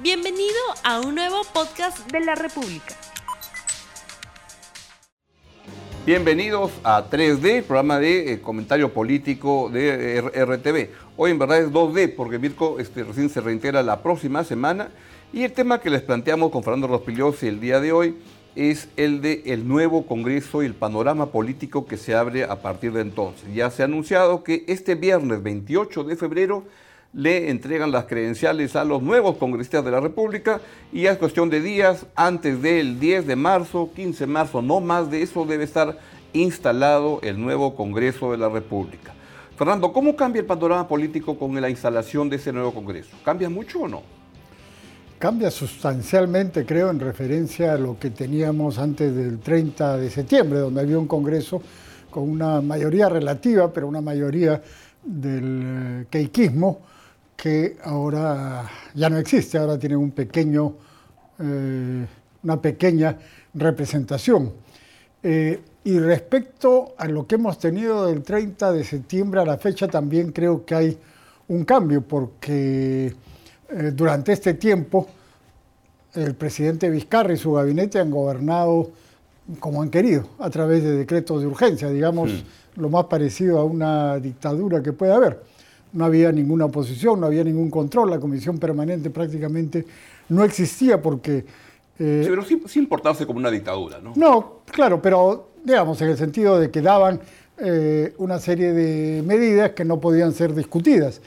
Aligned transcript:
Bienvenido 0.00 0.54
a 0.84 1.00
un 1.00 1.16
nuevo 1.16 1.42
podcast 1.52 2.08
de 2.12 2.20
la 2.20 2.36
República. 2.36 2.94
Bienvenidos 6.06 6.70
a 6.84 7.10
3D, 7.10 7.64
programa 7.64 7.98
de 7.98 8.32
eh, 8.32 8.40
comentario 8.40 8.92
político 8.92 9.68
de 9.72 10.20
RTV. 10.20 10.90
Hoy 11.16 11.32
en 11.32 11.40
verdad 11.40 11.58
es 11.58 11.70
2D 11.72 12.14
porque 12.14 12.38
Mirko 12.38 12.78
este, 12.78 13.02
recién 13.02 13.28
se 13.28 13.40
reintegra 13.40 13.82
la 13.82 14.00
próxima 14.00 14.44
semana 14.44 14.90
y 15.32 15.42
el 15.42 15.52
tema 15.52 15.80
que 15.80 15.90
les 15.90 16.02
planteamos 16.02 16.52
con 16.52 16.62
Fernando 16.62 16.86
Rospigliosi 16.86 17.48
el 17.48 17.58
día 17.58 17.80
de 17.80 17.90
hoy 17.90 18.16
es 18.54 18.88
el 18.96 19.20
de 19.20 19.42
el 19.46 19.66
nuevo 19.66 20.06
Congreso 20.06 20.62
y 20.62 20.66
el 20.66 20.74
panorama 20.74 21.32
político 21.32 21.86
que 21.86 21.96
se 21.96 22.14
abre 22.14 22.44
a 22.44 22.62
partir 22.62 22.92
de 22.92 23.00
entonces. 23.00 23.52
Ya 23.52 23.68
se 23.72 23.82
ha 23.82 23.86
anunciado 23.86 24.44
que 24.44 24.64
este 24.68 24.94
viernes 24.94 25.42
28 25.42 26.04
de 26.04 26.14
febrero 26.14 26.64
le 27.12 27.50
entregan 27.50 27.90
las 27.90 28.04
credenciales 28.04 28.76
a 28.76 28.84
los 28.84 29.02
nuevos 29.02 29.36
congresistas 29.36 29.84
de 29.84 29.90
la 29.90 30.00
República 30.00 30.60
y 30.92 31.06
es 31.06 31.16
cuestión 31.16 31.48
de 31.50 31.60
días, 31.60 32.06
antes 32.14 32.60
del 32.60 33.00
10 33.00 33.26
de 33.26 33.36
marzo, 33.36 33.90
15 33.94 34.26
de 34.26 34.32
marzo, 34.32 34.62
no 34.62 34.80
más 34.80 35.10
de 35.10 35.22
eso 35.22 35.44
debe 35.44 35.64
estar 35.64 35.98
instalado 36.32 37.20
el 37.22 37.40
nuevo 37.40 37.74
Congreso 37.74 38.32
de 38.32 38.38
la 38.38 38.48
República. 38.48 39.14
Fernando, 39.56 39.92
¿cómo 39.92 40.14
cambia 40.14 40.40
el 40.40 40.46
panorama 40.46 40.86
político 40.86 41.36
con 41.38 41.58
la 41.60 41.70
instalación 41.70 42.28
de 42.28 42.36
ese 42.36 42.52
nuevo 42.52 42.72
Congreso? 42.72 43.10
¿Cambia 43.24 43.48
mucho 43.48 43.80
o 43.80 43.88
no? 43.88 44.02
Cambia 45.18 45.50
sustancialmente, 45.50 46.64
creo, 46.64 46.90
en 46.90 47.00
referencia 47.00 47.72
a 47.72 47.78
lo 47.78 47.98
que 47.98 48.10
teníamos 48.10 48.78
antes 48.78 49.16
del 49.16 49.40
30 49.40 49.96
de 49.96 50.10
septiembre, 50.10 50.60
donde 50.60 50.80
había 50.80 50.96
un 50.98 51.08
Congreso 51.08 51.60
con 52.08 52.30
una 52.30 52.60
mayoría 52.60 53.08
relativa, 53.08 53.72
pero 53.72 53.88
una 53.88 54.00
mayoría 54.00 54.62
del 55.02 56.06
queiquismo, 56.08 56.82
eh, 56.82 56.97
que 57.38 57.76
ahora 57.84 58.68
ya 58.94 59.08
no 59.08 59.16
existe, 59.16 59.58
ahora 59.58 59.78
tiene 59.78 59.94
un 59.94 60.10
pequeño, 60.10 60.74
eh, 61.38 62.04
una 62.42 62.60
pequeña 62.60 63.16
representación. 63.54 64.52
Eh, 65.22 65.60
y 65.84 66.00
respecto 66.00 66.94
a 66.98 67.06
lo 67.06 67.28
que 67.28 67.36
hemos 67.36 67.60
tenido 67.60 68.06
del 68.06 68.24
30 68.24 68.72
de 68.72 68.82
septiembre 68.82 69.40
a 69.40 69.44
la 69.44 69.56
fecha, 69.56 69.86
también 69.86 70.32
creo 70.32 70.66
que 70.66 70.74
hay 70.74 70.98
un 71.46 71.64
cambio, 71.64 72.02
porque 72.02 73.06
eh, 73.06 73.92
durante 73.94 74.32
este 74.32 74.54
tiempo 74.54 75.06
el 76.14 76.34
presidente 76.34 76.90
Vizcarra 76.90 77.32
y 77.32 77.36
su 77.36 77.52
gabinete 77.52 78.00
han 78.00 78.10
gobernado 78.10 78.90
como 79.60 79.80
han 79.80 79.90
querido, 79.90 80.28
a 80.40 80.50
través 80.50 80.82
de 80.82 80.96
decretos 80.96 81.40
de 81.40 81.46
urgencia, 81.46 81.88
digamos, 81.88 82.32
lo 82.74 82.88
más 82.88 83.04
parecido 83.04 83.60
a 83.60 83.64
una 83.64 84.18
dictadura 84.18 84.82
que 84.82 84.92
puede 84.92 85.12
haber 85.12 85.40
no 85.92 86.04
había 86.04 86.32
ninguna 86.32 86.66
oposición, 86.66 87.20
no 87.20 87.26
había 87.26 87.44
ningún 87.44 87.70
control, 87.70 88.10
la 88.10 88.20
comisión 88.20 88.58
permanente 88.58 89.10
prácticamente 89.10 89.84
no 90.28 90.44
existía 90.44 91.00
porque... 91.00 91.44
Eh, 91.98 92.22
sí, 92.22 92.30
pero 92.30 92.68
sin, 92.68 92.86
portarse 92.86 93.26
como 93.26 93.38
una 93.38 93.50
dictadura, 93.50 93.98
¿no? 94.00 94.12
No, 94.14 94.60
claro, 94.70 95.02
pero 95.02 95.48
digamos 95.64 96.00
en 96.00 96.10
el 96.10 96.16
sentido 96.16 96.58
de 96.58 96.70
que 96.70 96.80
daban 96.80 97.20
eh, 97.58 98.14
una 98.18 98.38
serie 98.38 98.72
de 98.72 99.22
medidas 99.22 99.72
que 99.72 99.84
no 99.84 100.00
podían 100.00 100.32
ser 100.32 100.54
discutidas. 100.54 101.20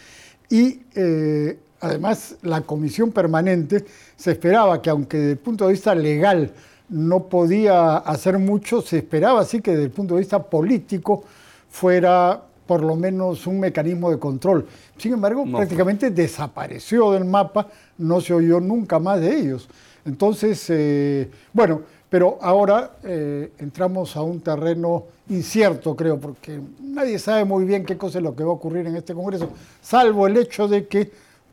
Y 0.50 0.82
eh, 0.96 1.58
además 1.82 2.36
la 2.42 2.62
comisión 2.62 3.12
permanente 3.12 3.84
se 4.16 4.32
esperaba 4.32 4.82
que 4.82 4.90
aunque 4.90 5.18
desde 5.18 5.32
el 5.32 5.38
punto 5.40 5.68
de 5.68 5.74
vista 5.74 5.94
legal 5.94 6.52
no 6.88 7.28
podía 7.28 7.98
hacer 7.98 8.38
mucho, 8.38 8.82
se 8.82 9.00
esperaba 9.00 9.42
así 9.42 9.62
que 9.62 9.72
desde 9.72 9.86
el 9.86 9.92
punto 9.92 10.16
de 10.16 10.22
vista 10.22 10.42
político 10.42 11.24
fuera 11.70 12.44
por 12.66 12.84
lo 12.84 12.96
menos 12.96 13.48
un 13.48 13.60
mecanismo 13.60 14.10
de 14.10 14.20
control. 14.20 14.68
Sin 14.98 15.14
embargo, 15.14 15.46
prácticamente 15.46 16.10
desapareció 16.10 17.12
del 17.12 17.26
mapa, 17.26 17.68
no 17.98 18.22
se 18.22 18.34
oyó 18.34 18.60
nunca 18.60 19.00
más 19.00 19.20
de 19.20 19.36
ellos. 19.36 19.68
Entonces, 20.06 20.66
eh, 20.70 21.30
bueno, 21.54 21.82
pero 22.10 22.38
ahora 22.42 22.92
eh, 23.04 23.52
entramos 23.60 24.16
a 24.18 24.22
un 24.22 24.42
terreno 24.42 25.06
incierto, 25.30 25.96
creo, 25.96 26.20
porque 26.20 26.60
nadie 26.82 27.18
sabe 27.20 27.46
muy 27.46 27.64
bien 27.64 27.86
qué 27.86 27.98
cosa 27.98 28.18
es 28.18 28.24
lo 28.24 28.36
que 28.36 28.44
va 28.44 28.50
a 28.50 28.56
ocurrir 28.56 28.86
en 28.88 28.96
este 28.96 29.14
Congreso, 29.14 29.50
salvo 29.82 30.28
el 30.28 30.38
hecho 30.38 30.68
de 30.68 30.88
que 30.88 31.10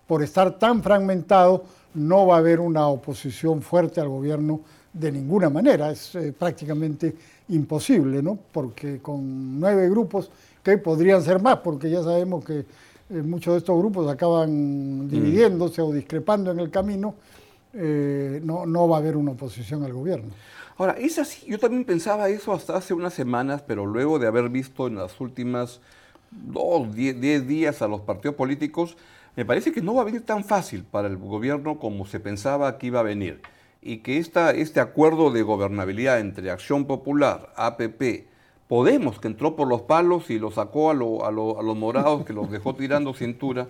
por 0.07 0.23
estar 0.23 0.59
tan 0.59 0.83
fragmentado 0.83 1.65
no 1.95 2.27
va 2.27 2.37
a 2.37 2.39
haber 2.39 2.61
una 2.61 2.89
oposición 2.89 3.63
fuerte 3.63 4.01
al 4.01 4.09
gobierno 4.09 4.61
de 4.93 5.13
ninguna 5.13 5.49
manera. 5.49 5.91
Es 5.91 6.15
eh, 6.15 6.35
prácticamente 6.37 7.15
imposible, 7.51 8.23
¿no? 8.23 8.39
Porque 8.53 8.99
con 9.01 9.61
nueve 9.61 9.89
grupos 9.89 10.31
que 10.63 10.79
podrían 10.79 11.23
ser 11.23 11.41
más, 11.41 11.59
porque 11.59 11.91
ya 11.91 12.03
sabemos 12.03 12.45
que 12.45 12.59
eh, 13.11 13.23
muchos 13.23 13.55
de 13.55 13.59
estos 13.59 13.79
grupos 13.79 14.11
acaban 14.11 15.07
mm. 15.07 15.09
dividiéndose 15.09 15.83
o 15.83 15.93
discrepando 15.93 16.51
en 16.51 16.61
el 16.61 16.71
camino, 16.71 17.15
eh, 17.75 18.41
no, 18.45 18.67
no 18.67 18.89
va 18.89 18.97
a 18.97 19.01
haber 19.01 19.17
una 19.17 19.33
oposición 19.33 19.85
al 19.85 19.93
gobierno. 19.93 20.31
Ahora, 20.79 20.93
es 20.93 21.19
así, 21.19 21.45
yo 21.47 21.59
también 21.59 21.85
pensaba 21.85 22.29
eso 22.29 22.53
hasta 22.53 22.77
hace 22.77 22.95
unas 22.95 23.13
semanas, 23.13 23.63
pero 23.67 23.85
luego 23.85 24.21
de 24.21 24.29
haber 24.29 24.49
visto 24.49 24.87
en 24.87 24.95
las 24.95 25.21
últimas 25.21 25.81
dos, 26.31 26.95
diez, 26.95 27.47
días 27.49 27.83
a 27.83 27.89
los 27.89 28.03
partidos 28.03 28.37
políticos, 28.37 28.97
me 29.35 29.45
parece 29.45 29.73
que 29.73 29.83
no 29.83 29.95
va 29.95 30.03
a 30.03 30.05
venir 30.05 30.25
tan 30.25 30.45
fácil 30.45 30.85
para 30.85 31.09
el 31.09 31.17
gobierno 31.17 31.79
como 31.81 32.07
se 32.07 32.21
pensaba 32.21 32.79
que 32.79 32.89
iba 32.89 33.01
a 33.01 33.05
venir. 33.05 33.41
Y 33.83 33.99
que 33.99 34.19
esta, 34.19 34.53
este 34.53 34.79
acuerdo 34.79 35.33
de 35.33 35.43
gobernabilidad 35.43 36.21
entre 36.21 36.51
Acción 36.51 36.87
Popular, 36.87 37.53
APP, 37.57 38.27
Podemos, 38.69 39.19
que 39.19 39.29
entró 39.29 39.57
por 39.57 39.67
los 39.67 39.83
palos 39.83 40.29
y 40.29 40.39
lo 40.39 40.51
sacó 40.51 40.91
a, 40.91 40.93
a, 40.93 41.31
los 41.33 41.77
morados, 41.77 42.27
que 42.27 42.35
los 42.35 42.51
dejó 42.51 42.75
tirando 42.75 43.15
cintura, 43.15 43.67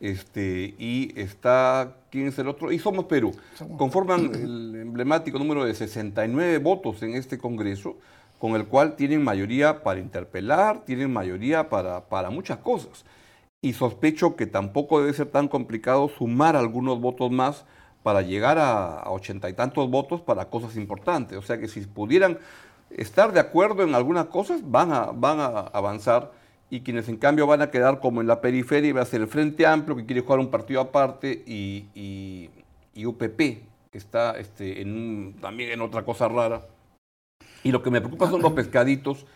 este, 0.00 0.74
y 0.78 1.12
está, 1.20 1.98
¿quién 2.10 2.28
es 2.28 2.38
el 2.38 2.48
otro? 2.48 2.72
Y 2.72 2.78
Somos 2.78 3.04
Perú. 3.04 3.32
Conforman 3.76 4.34
el 4.34 4.74
emblemático 4.76 5.38
número 5.38 5.66
de 5.66 5.74
69 5.74 6.58
votos 6.58 7.02
en 7.02 7.14
este 7.14 7.36
Congreso, 7.36 7.96
con 8.38 8.54
el 8.54 8.64
cual 8.64 8.96
tienen 8.96 9.22
mayoría 9.22 9.82
para 9.82 10.00
interpelar, 10.00 10.82
tienen 10.86 11.12
mayoría 11.12 11.68
para, 11.68 12.08
para 12.08 12.30
muchas 12.30 12.58
cosas. 12.58 13.04
Y 13.60 13.74
sospecho 13.74 14.34
que 14.34 14.46
tampoco 14.46 15.00
debe 15.00 15.12
ser 15.12 15.26
tan 15.26 15.48
complicado 15.48 16.08
sumar 16.08 16.56
algunos 16.56 17.00
votos 17.02 17.30
más 17.30 17.66
para 18.02 18.22
llegar 18.22 18.58
a 18.58 19.10
ochenta 19.10 19.50
y 19.50 19.52
tantos 19.52 19.90
votos 19.90 20.22
para 20.22 20.46
cosas 20.46 20.76
importantes. 20.76 21.36
O 21.36 21.42
sea 21.42 21.58
que 21.58 21.68
si 21.68 21.80
pudieran 21.82 22.38
estar 22.90 23.32
de 23.32 23.40
acuerdo 23.40 23.82
en 23.82 23.94
algunas 23.94 24.26
cosas, 24.26 24.60
van 24.64 24.92
a, 24.92 25.06
van 25.12 25.40
a 25.40 25.48
avanzar 25.72 26.32
y 26.70 26.80
quienes 26.80 27.08
en 27.08 27.16
cambio 27.16 27.46
van 27.46 27.62
a 27.62 27.70
quedar 27.70 28.00
como 28.00 28.20
en 28.20 28.26
la 28.26 28.40
periferia 28.40 28.92
va 28.92 29.02
a 29.02 29.06
ser 29.06 29.22
el 29.22 29.28
Frente 29.28 29.66
Amplio, 29.66 29.96
que 29.96 30.04
quiere 30.04 30.20
jugar 30.20 30.38
un 30.38 30.50
partido 30.50 30.80
aparte, 30.80 31.42
y, 31.46 32.50
UPP, 32.96 33.38
que 33.38 33.98
está 33.98 34.38
este, 34.38 34.82
en 34.82 35.36
también 35.40 35.70
en 35.70 35.80
otra 35.80 36.04
cosa 36.04 36.28
rara. 36.28 36.66
Y 37.62 37.72
lo 37.72 37.82
que 37.82 37.90
me 37.90 38.00
preocupa 38.00 38.28
son 38.28 38.42
los 38.42 38.52
pescaditos, 38.54 39.26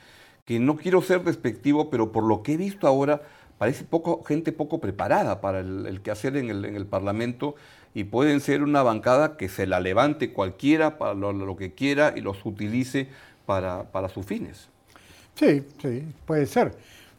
que 0.45 0.59
no 0.59 0.77
quiero 0.77 1.01
ser 1.01 1.23
despectivo, 1.23 1.89
pero 1.89 2.13
por 2.13 2.25
lo 2.25 2.43
que 2.43 2.55
he 2.55 2.57
visto 2.57 2.87
ahora, 2.87 3.23
parece 3.57 3.85
poco, 3.85 4.23
gente 4.25 4.53
poco 4.53 4.81
preparada 4.81 5.41
para 5.41 5.61
el, 5.61 5.87
el 5.87 6.03
quehacer 6.03 6.37
en 6.37 6.51
el, 6.51 6.65
en 6.65 6.75
el 6.75 6.87
Parlamento 6.87 7.55
y 7.95 8.05
pueden 8.05 8.41
ser 8.41 8.63
una 8.63 8.83
bancada 8.83 9.37
que 9.37 9.49
se 9.49 9.67
la 9.67 9.81
levante 9.81 10.33
cualquiera 10.33 10.99
para 10.99 11.15
lo 11.15 11.57
que 11.57 11.75
quiera 11.75 12.15
y 12.17 12.21
los 12.21 12.45
utilice 12.45 13.09
para, 13.47 13.83
para 13.85 14.09
sus 14.09 14.25
fines. 14.25 14.69
Sí, 15.35 15.63
sí, 15.81 16.05
puede 16.27 16.47
ser. 16.47 16.73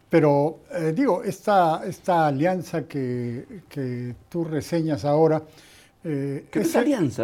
Pero 0.10 0.60
eh, 0.72 0.94
digo, 0.96 1.24
esta, 1.24 1.82
esta 1.86 2.28
alianza 2.28 2.84
que, 2.84 3.46
que 3.68 4.14
tú 4.30 4.44
reseñas 4.44 5.06
ahora... 5.06 5.42
Eh, 6.06 6.46
¿Qué 6.52 6.60
es 6.60 6.76
alianza? 6.76 7.24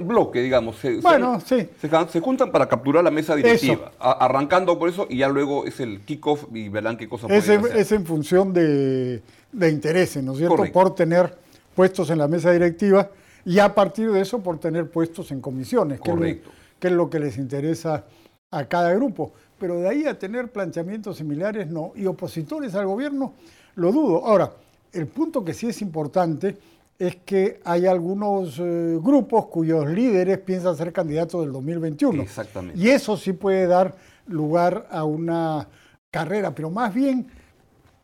bloque, 0.00 0.40
digamos. 0.40 0.76
Se, 0.78 0.96
bueno, 0.96 1.38
sí. 1.40 1.68
Se, 1.78 2.20
juntan 2.20 2.50
para 2.50 2.66
capturar 2.66 3.04
la 3.04 3.10
mesa 3.10 3.36
directiva, 3.36 3.92
arrancando 4.00 4.78
por 4.78 4.88
eso 4.88 5.06
y 5.10 5.18
ya 5.18 5.28
luego 5.28 5.66
es 5.66 5.78
el 5.78 6.00
kickoff 6.00 6.46
y 6.54 6.70
verán 6.70 6.96
qué 6.96 7.06
cosa 7.06 7.26
es, 7.28 7.48
en, 7.50 7.60
hacer. 7.60 7.76
Es 7.76 7.92
en 7.92 8.06
función 8.06 8.54
de, 8.54 9.22
de 9.52 9.70
intereses, 9.70 10.24
¿no 10.24 10.32
es 10.32 10.38
cierto? 10.38 10.64
Por 10.72 10.94
tener 10.94 11.36
puestos 11.74 12.08
en 12.08 12.16
la 12.16 12.28
mesa 12.28 12.50
directiva 12.50 13.10
y 13.44 13.58
a 13.58 13.74
partir 13.74 14.10
de 14.10 14.22
eso 14.22 14.42
por 14.42 14.58
tener 14.58 14.90
puestos 14.90 15.30
en 15.30 15.42
comisiones. 15.42 16.00
Correcto 16.00 16.50
qué 16.80 16.88
es 16.88 16.94
lo 16.94 17.08
que 17.08 17.20
les 17.20 17.38
interesa 17.38 18.04
a 18.50 18.64
cada 18.64 18.92
grupo. 18.94 19.32
Pero 19.58 19.78
de 19.80 19.88
ahí 19.88 20.06
a 20.06 20.18
tener 20.18 20.50
planteamientos 20.50 21.18
similares, 21.18 21.68
no. 21.68 21.92
Y 21.94 22.06
opositores 22.06 22.74
al 22.74 22.86
gobierno, 22.86 23.34
lo 23.76 23.92
dudo. 23.92 24.26
Ahora, 24.26 24.52
el 24.92 25.06
punto 25.06 25.44
que 25.44 25.54
sí 25.54 25.68
es 25.68 25.82
importante 25.82 26.56
es 26.98 27.16
que 27.16 27.60
hay 27.64 27.86
algunos 27.86 28.58
eh, 28.58 28.98
grupos 29.00 29.46
cuyos 29.46 29.88
líderes 29.88 30.38
piensan 30.38 30.76
ser 30.76 30.92
candidatos 30.92 31.42
del 31.42 31.52
2021. 31.52 32.22
Exactamente. 32.22 32.78
Y 32.78 32.88
eso 32.88 33.16
sí 33.16 33.32
puede 33.32 33.66
dar 33.66 33.94
lugar 34.26 34.86
a 34.90 35.04
una 35.04 35.66
carrera, 36.10 36.54
pero 36.54 36.70
más 36.70 36.92
bien 36.92 37.26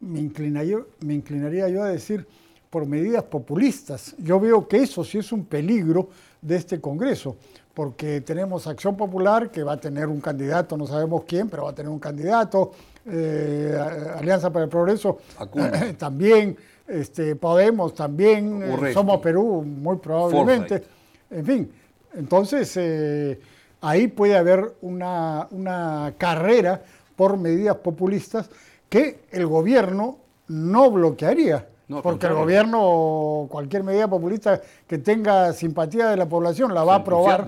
me 0.00 0.20
inclinaría, 0.20 0.78
me 1.00 1.14
inclinaría 1.14 1.68
yo 1.68 1.82
a 1.82 1.88
decir 1.88 2.26
por 2.70 2.86
medidas 2.86 3.24
populistas. 3.24 4.14
Yo 4.18 4.40
veo 4.40 4.66
que 4.66 4.78
eso 4.78 5.04
sí 5.04 5.18
es 5.18 5.32
un 5.32 5.44
peligro 5.44 6.08
de 6.40 6.56
este 6.56 6.80
Congreso, 6.80 7.36
porque 7.76 8.22
tenemos 8.22 8.66
Acción 8.66 8.96
Popular 8.96 9.50
que 9.50 9.62
va 9.62 9.74
a 9.74 9.76
tener 9.76 10.06
un 10.06 10.18
candidato, 10.18 10.78
no 10.78 10.86
sabemos 10.86 11.24
quién, 11.28 11.50
pero 11.50 11.64
va 11.64 11.72
a 11.72 11.74
tener 11.74 11.92
un 11.92 11.98
candidato, 11.98 12.72
eh, 13.04 13.78
Alianza 14.16 14.50
para 14.50 14.64
el 14.64 14.70
Progreso 14.70 15.18
también, 15.98 16.56
este, 16.88 17.36
Podemos 17.36 17.94
también, 17.94 18.62
eh. 18.62 18.94
Somos 18.94 19.20
Perú, 19.20 19.62
muy 19.62 19.98
probablemente. 19.98 20.82
En 21.30 21.44
fin, 21.44 21.70
entonces 22.14 22.74
eh, 22.78 23.38
ahí 23.82 24.08
puede 24.08 24.38
haber 24.38 24.76
una, 24.80 25.46
una 25.50 26.14
carrera 26.16 26.80
por 27.14 27.36
medidas 27.36 27.76
populistas 27.76 28.48
que 28.88 29.24
el 29.32 29.46
gobierno 29.46 30.16
no 30.48 30.90
bloquearía. 30.90 31.68
No, 31.88 32.02
porque 32.02 32.26
el 32.26 32.34
gobierno, 32.34 33.46
cualquier 33.48 33.84
medida 33.84 34.08
populista 34.08 34.60
que 34.86 34.98
tenga 34.98 35.52
simpatía 35.52 36.08
de 36.08 36.16
la 36.16 36.28
población 36.28 36.74
la 36.74 36.82
va 36.82 36.94
a 36.94 36.98
aprobar 36.98 37.46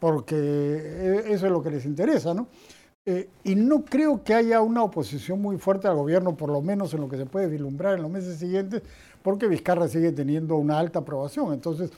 porque 0.00 0.36
eh, 0.36 1.24
eso 1.26 1.46
es 1.46 1.52
lo 1.52 1.62
que 1.62 1.70
les 1.70 1.84
interesa, 1.84 2.34
¿no? 2.34 2.48
Eh, 3.04 3.28
y 3.44 3.54
no 3.54 3.84
creo 3.84 4.22
que 4.22 4.34
haya 4.34 4.60
una 4.60 4.82
oposición 4.82 5.40
muy 5.40 5.56
fuerte 5.56 5.88
al 5.88 5.96
gobierno, 5.96 6.36
por 6.36 6.50
lo 6.50 6.60
menos 6.60 6.92
en 6.92 7.00
lo 7.00 7.08
que 7.08 7.16
se 7.16 7.26
puede 7.26 7.46
vislumbrar 7.46 7.94
en 7.94 8.02
los 8.02 8.10
meses 8.10 8.38
siguientes, 8.38 8.82
porque 9.22 9.46
Vizcarra 9.46 9.88
sigue 9.88 10.12
teniendo 10.12 10.56
una 10.56 10.78
alta 10.78 10.98
aprobación. 10.98 11.54
Entonces, 11.54 11.90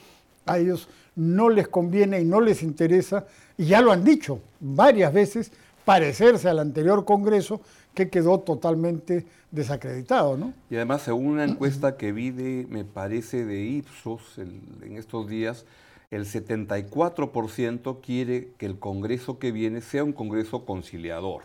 a 0.46 0.58
ellos 0.58 0.88
no 1.16 1.50
les 1.50 1.68
conviene 1.68 2.20
y 2.20 2.24
no 2.24 2.40
les 2.40 2.62
interesa, 2.62 3.26
y 3.58 3.66
ya 3.66 3.80
lo 3.80 3.90
han 3.92 4.04
dicho 4.04 4.40
varias 4.60 5.12
veces, 5.12 5.52
parecerse 5.94 6.48
al 6.48 6.60
anterior 6.60 7.04
Congreso 7.04 7.60
que 7.94 8.08
quedó 8.10 8.38
totalmente 8.38 9.26
desacreditado, 9.50 10.36
¿no? 10.36 10.52
Y 10.70 10.76
además, 10.76 11.02
según 11.02 11.26
una 11.26 11.42
encuesta 11.42 11.96
que 11.96 12.12
vi 12.12 12.30
de, 12.30 12.64
me 12.70 12.84
parece, 12.84 13.44
de 13.44 13.60
Ipsos 13.64 14.38
el- 14.38 14.60
en 14.84 14.96
estos 14.98 15.26
días, 15.28 15.64
el 16.12 16.26
74% 16.26 18.00
quiere 18.00 18.50
que 18.56 18.66
el 18.66 18.78
Congreso 18.78 19.40
que 19.40 19.50
viene 19.50 19.80
sea 19.80 20.04
un 20.04 20.12
Congreso 20.12 20.64
conciliador. 20.64 21.42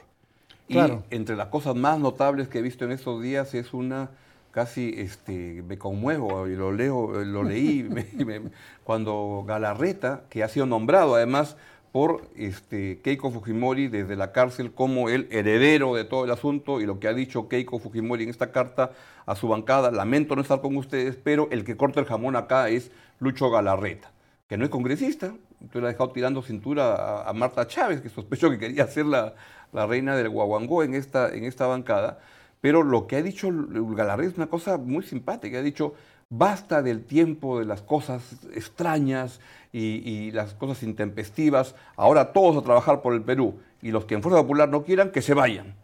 Claro. 0.68 1.02
Y 1.10 1.16
entre 1.16 1.36
las 1.36 1.48
cosas 1.48 1.76
más 1.76 1.98
notables 2.00 2.48
que 2.48 2.60
he 2.60 2.62
visto 2.62 2.86
en 2.86 2.92
estos 2.92 3.24
días 3.24 3.52
es 3.56 3.74
una 3.74 4.12
casi 4.52 4.94
este 4.98 5.64
me 5.68 5.78
conmuevo 5.80 6.48
y 6.48 6.56
lo 6.56 6.72
leo 6.72 7.24
lo 7.26 7.44
leí 7.44 7.84
me- 7.90 8.08
me- 8.26 8.50
cuando 8.86 9.44
Galarreta 9.46 10.22
que 10.30 10.44
ha 10.44 10.48
sido 10.48 10.66
nombrado 10.66 11.16
además 11.16 11.58
por 11.96 12.28
este 12.36 13.00
Keiko 13.02 13.32
Fujimori 13.32 13.88
desde 13.88 14.18
la 14.18 14.34
cárcel 14.34 14.74
como 14.74 15.08
el 15.08 15.30
heredero 15.32 15.96
de 15.96 16.04
todo 16.04 16.26
el 16.26 16.32
asunto 16.32 16.82
y 16.82 16.86
lo 16.86 17.00
que 17.00 17.08
ha 17.08 17.14
dicho 17.14 17.48
Keiko 17.48 17.80
Fujimori 17.80 18.26
en 18.26 18.30
esta 18.30 18.52
carta 18.52 18.92
a 19.26 19.34
su 19.38 19.48
bancada 19.48 19.92
lamento 19.92 20.36
no 20.36 20.42
estar 20.42 20.60
con 20.60 20.76
ustedes 20.76 21.16
pero 21.16 21.48
el 21.52 21.64
que 21.64 21.78
corta 21.78 22.02
el 22.02 22.06
jamón 22.06 22.36
acá 22.36 22.68
es 22.68 22.92
Lucho 23.20 23.50
Galarreta 23.50 24.12
que 24.50 24.58
no 24.58 24.66
es 24.66 24.70
congresista, 24.70 25.28
entonces 25.62 25.82
le 25.82 25.88
ha 25.88 25.92
dejado 25.92 26.12
tirando 26.12 26.42
cintura 26.42 26.96
a, 26.96 27.30
a 27.30 27.32
Marta 27.32 27.66
Chávez, 27.66 28.02
que 28.02 28.10
sospecho 28.10 28.50
que 28.50 28.60
quería 28.60 28.86
ser 28.88 29.06
la, 29.06 29.34
la 29.72 29.88
reina 29.88 30.18
del 30.18 30.28
Guaguangó 30.28 30.84
en 30.84 30.96
esta, 30.96 31.34
en 31.34 31.46
esta 31.46 31.66
bancada. 31.66 32.20
Pero 32.60 32.84
lo 32.84 33.08
que 33.08 33.16
ha 33.16 33.22
dicho 33.22 33.50
Galarreta 33.52 34.32
es 34.32 34.38
una 34.38 34.48
cosa 34.48 34.78
muy 34.78 35.04
simpática. 35.04 35.60
Ha 35.60 35.62
dicho, 35.62 35.94
basta 36.30 36.82
del 36.82 37.04
tiempo 37.06 37.60
de 37.60 37.66
las 37.66 37.82
cosas 37.82 38.36
extrañas 38.54 39.40
y, 39.72 39.80
y 40.10 40.32
las 40.32 40.54
cosas 40.54 40.84
intempestivas. 40.84 41.76
Ahora 41.96 42.34
todos 42.34 42.58
a 42.58 42.62
trabajar 42.66 43.02
por 43.02 43.14
el 43.14 43.22
Perú. 43.22 43.60
Y 43.82 43.92
los 43.92 44.06
que 44.06 44.16
en 44.16 44.24
Fuerza 44.24 44.42
Popular 44.42 44.70
no 44.70 44.84
quieran, 44.84 45.12
que 45.12 45.22
se 45.22 45.34
vayan. 45.34 45.76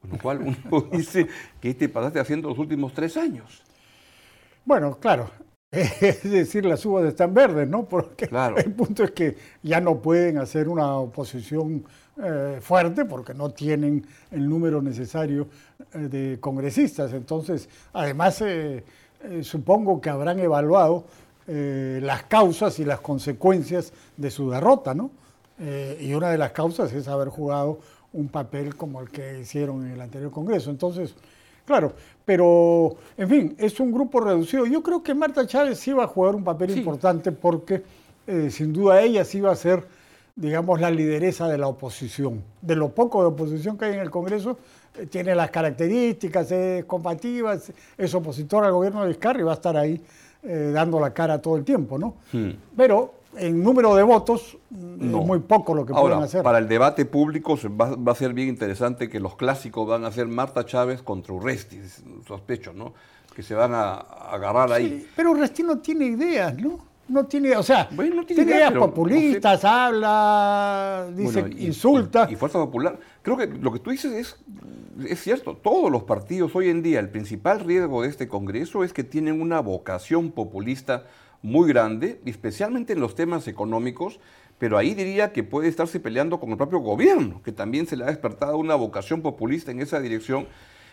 Con 0.00 0.10
lo 0.10 0.18
cual 0.18 0.40
uno 0.70 0.80
dice, 0.92 1.26
¿qué 1.60 1.74
te 1.74 1.88
pasaste 1.88 2.20
haciendo 2.20 2.48
los 2.48 2.58
últimos 2.58 2.92
tres 2.92 3.16
años? 3.16 3.62
Bueno, 4.64 4.98
claro. 4.98 5.30
Es 5.70 6.22
decir, 6.22 6.64
las 6.64 6.84
uvas 6.86 7.04
están 7.04 7.34
verdes, 7.34 7.68
¿no? 7.68 7.84
Porque 7.84 8.26
Claro. 8.26 8.56
el 8.56 8.72
punto 8.72 9.04
es 9.04 9.10
que 9.10 9.36
ya 9.62 9.80
no 9.80 10.00
pueden 10.00 10.38
hacer 10.38 10.66
una 10.68 10.96
oposición 10.96 11.84
eh, 12.22 12.58
fuerte 12.62 13.04
porque 13.04 13.34
no 13.34 13.50
tienen 13.50 14.06
el 14.30 14.48
número 14.48 14.80
necesario 14.80 15.48
eh, 15.92 15.98
de 15.98 16.40
congresistas. 16.40 17.12
Entonces, 17.12 17.68
además, 17.92 18.40
eh, 18.40 18.82
eh, 19.24 19.42
supongo 19.42 20.00
que 20.00 20.10
habrán 20.10 20.38
evaluado 20.38 21.04
eh, 21.46 22.00
las 22.02 22.24
causas 22.24 22.78
y 22.78 22.84
las 22.84 23.00
consecuencias 23.00 23.92
de 24.16 24.30
su 24.30 24.50
derrota, 24.50 24.94
¿no? 24.94 25.10
Eh, 25.60 25.98
y 26.00 26.14
una 26.14 26.30
de 26.30 26.38
las 26.38 26.52
causas 26.52 26.92
es 26.92 27.08
haber 27.08 27.28
jugado 27.28 27.78
un 28.12 28.28
papel 28.28 28.76
como 28.76 29.00
el 29.00 29.10
que 29.10 29.40
hicieron 29.40 29.84
en 29.86 29.92
el 29.92 30.00
anterior 30.00 30.30
Congreso. 30.30 30.70
Entonces, 30.70 31.14
Claro, 31.66 31.92
pero 32.24 32.96
en 33.18 33.28
fin, 33.28 33.54
es 33.58 33.78
un 33.78 33.92
grupo 33.92 34.20
reducido. 34.20 34.64
Yo 34.64 34.82
creo 34.82 35.02
que 35.02 35.12
Marta 35.12 35.46
Chávez 35.46 35.78
sí 35.78 35.92
va 35.92 36.04
a 36.04 36.06
jugar 36.06 36.34
un 36.34 36.42
papel 36.42 36.70
Sí. 36.70 36.78
importante 36.78 37.30
porque 37.30 37.82
eh, 38.26 38.48
sin 38.50 38.72
duda 38.72 39.02
ella 39.02 39.22
sí 39.22 39.42
va 39.42 39.52
a 39.52 39.54
ser, 39.54 39.86
digamos, 40.34 40.80
la 40.80 40.90
lideresa 40.90 41.46
de 41.46 41.58
la 41.58 41.68
oposición. 41.68 42.42
De 42.62 42.74
lo 42.74 42.94
poco 42.94 43.20
de 43.20 43.26
oposición 43.28 43.76
que 43.76 43.84
hay 43.84 43.92
en 43.92 44.00
el 44.00 44.10
Congreso, 44.10 44.56
tiene 45.10 45.34
las 45.34 45.50
características, 45.50 46.50
es 46.52 46.84
compatible, 46.84 47.54
es, 47.54 47.72
es 47.96 48.14
opositor 48.14 48.64
al 48.64 48.72
gobierno 48.72 49.02
de 49.02 49.08
Vizcarra 49.08 49.40
y 49.40 49.42
va 49.44 49.52
a 49.52 49.54
estar 49.54 49.76
ahí 49.76 50.00
eh, 50.42 50.70
dando 50.72 50.98
la 51.00 51.12
cara 51.12 51.40
todo 51.40 51.56
el 51.56 51.64
tiempo, 51.64 51.98
¿no? 51.98 52.14
Hmm. 52.32 52.50
Pero 52.76 53.14
en 53.36 53.62
número 53.62 53.94
de 53.94 54.02
votos 54.02 54.56
mm, 54.70 55.10
No. 55.10 55.20
es 55.20 55.26
muy 55.26 55.38
poco 55.40 55.74
lo 55.74 55.84
que 55.86 55.92
Ahora, 55.92 56.14
pueden 56.14 56.24
hacer. 56.24 56.42
para 56.42 56.58
el 56.58 56.66
debate 56.66 57.04
público 57.04 57.56
va, 57.80 57.94
va 57.94 58.12
a 58.12 58.14
ser 58.14 58.32
bien 58.32 58.48
interesante 58.48 59.08
que 59.08 59.20
los 59.20 59.36
clásicos 59.36 59.86
van 59.86 60.04
a 60.04 60.10
ser 60.10 60.26
Marta 60.26 60.64
Chávez 60.64 61.02
contra 61.02 61.32
Urresti, 61.34 61.76
es- 61.76 62.02
sospecho, 62.26 62.72
¿no? 62.72 62.94
Que 63.34 63.42
se 63.44 63.54
van 63.54 63.72
a, 63.74 63.92
a 63.92 64.34
agarrar 64.34 64.72
ahí. 64.72 65.06
Pero 65.14 65.34
Restí 65.34 65.62
no 65.62 65.78
tiene 65.78 66.06
ideas, 66.06 66.56
¿no? 66.58 66.87
No 67.08 67.24
tiene, 67.26 67.56
o 67.56 67.62
sea, 67.62 67.88
Bueno, 67.92 68.16
no 68.16 68.26
tiene 68.26 68.44
tiene 68.44 68.58
ideas, 68.58 68.74
no 68.74 68.80
populistas, 68.80 69.64
habla, 69.64 71.08
dice, 71.14 71.40
Bueno, 71.42 71.56
y- 71.58 71.66
insulta. 71.66 72.26
Y, 72.28 72.34
y 72.34 72.36
Fuerza 72.36 72.58
Popular. 72.58 72.98
Creo 73.22 73.36
que 73.36 73.46
lo 73.46 73.72
que 73.72 73.78
tú 73.78 73.90
dices 73.90 74.12
es, 74.12 74.36
es 75.08 75.20
cierto. 75.22 75.56
Todos 75.56 75.90
los 75.90 76.02
partidos 76.04 76.54
hoy 76.54 76.68
en 76.68 76.82
día, 76.82 77.00
el 77.00 77.08
principal 77.08 77.60
riesgo 77.60 78.02
de 78.02 78.08
este 78.08 78.28
Congreso 78.28 78.84
es 78.84 78.92
que 78.92 79.04
tienen 79.04 79.40
una 79.40 79.60
vocación 79.60 80.30
populista 80.32 81.04
muy 81.42 81.68
grande, 81.68 82.20
especialmente 82.24 82.92
en 82.92 83.00
los 83.00 83.14
temas 83.14 83.46
económicos, 83.48 84.18
pero 84.58 84.76
ahí 84.76 84.94
diría 84.94 85.32
que 85.32 85.44
puede 85.44 85.68
estarse 85.68 86.00
peleando 86.00 86.40
con 86.40 86.50
el 86.50 86.56
propio 86.56 86.80
gobierno, 86.80 87.40
que 87.44 87.52
también 87.52 87.86
se 87.86 87.96
le 87.96 88.04
ha 88.04 88.08
despertado 88.08 88.58
una 88.58 88.74
vocación 88.74 89.22
populista 89.22 89.70
en 89.70 89.80
esa 89.80 90.00
dirección. 90.00 90.46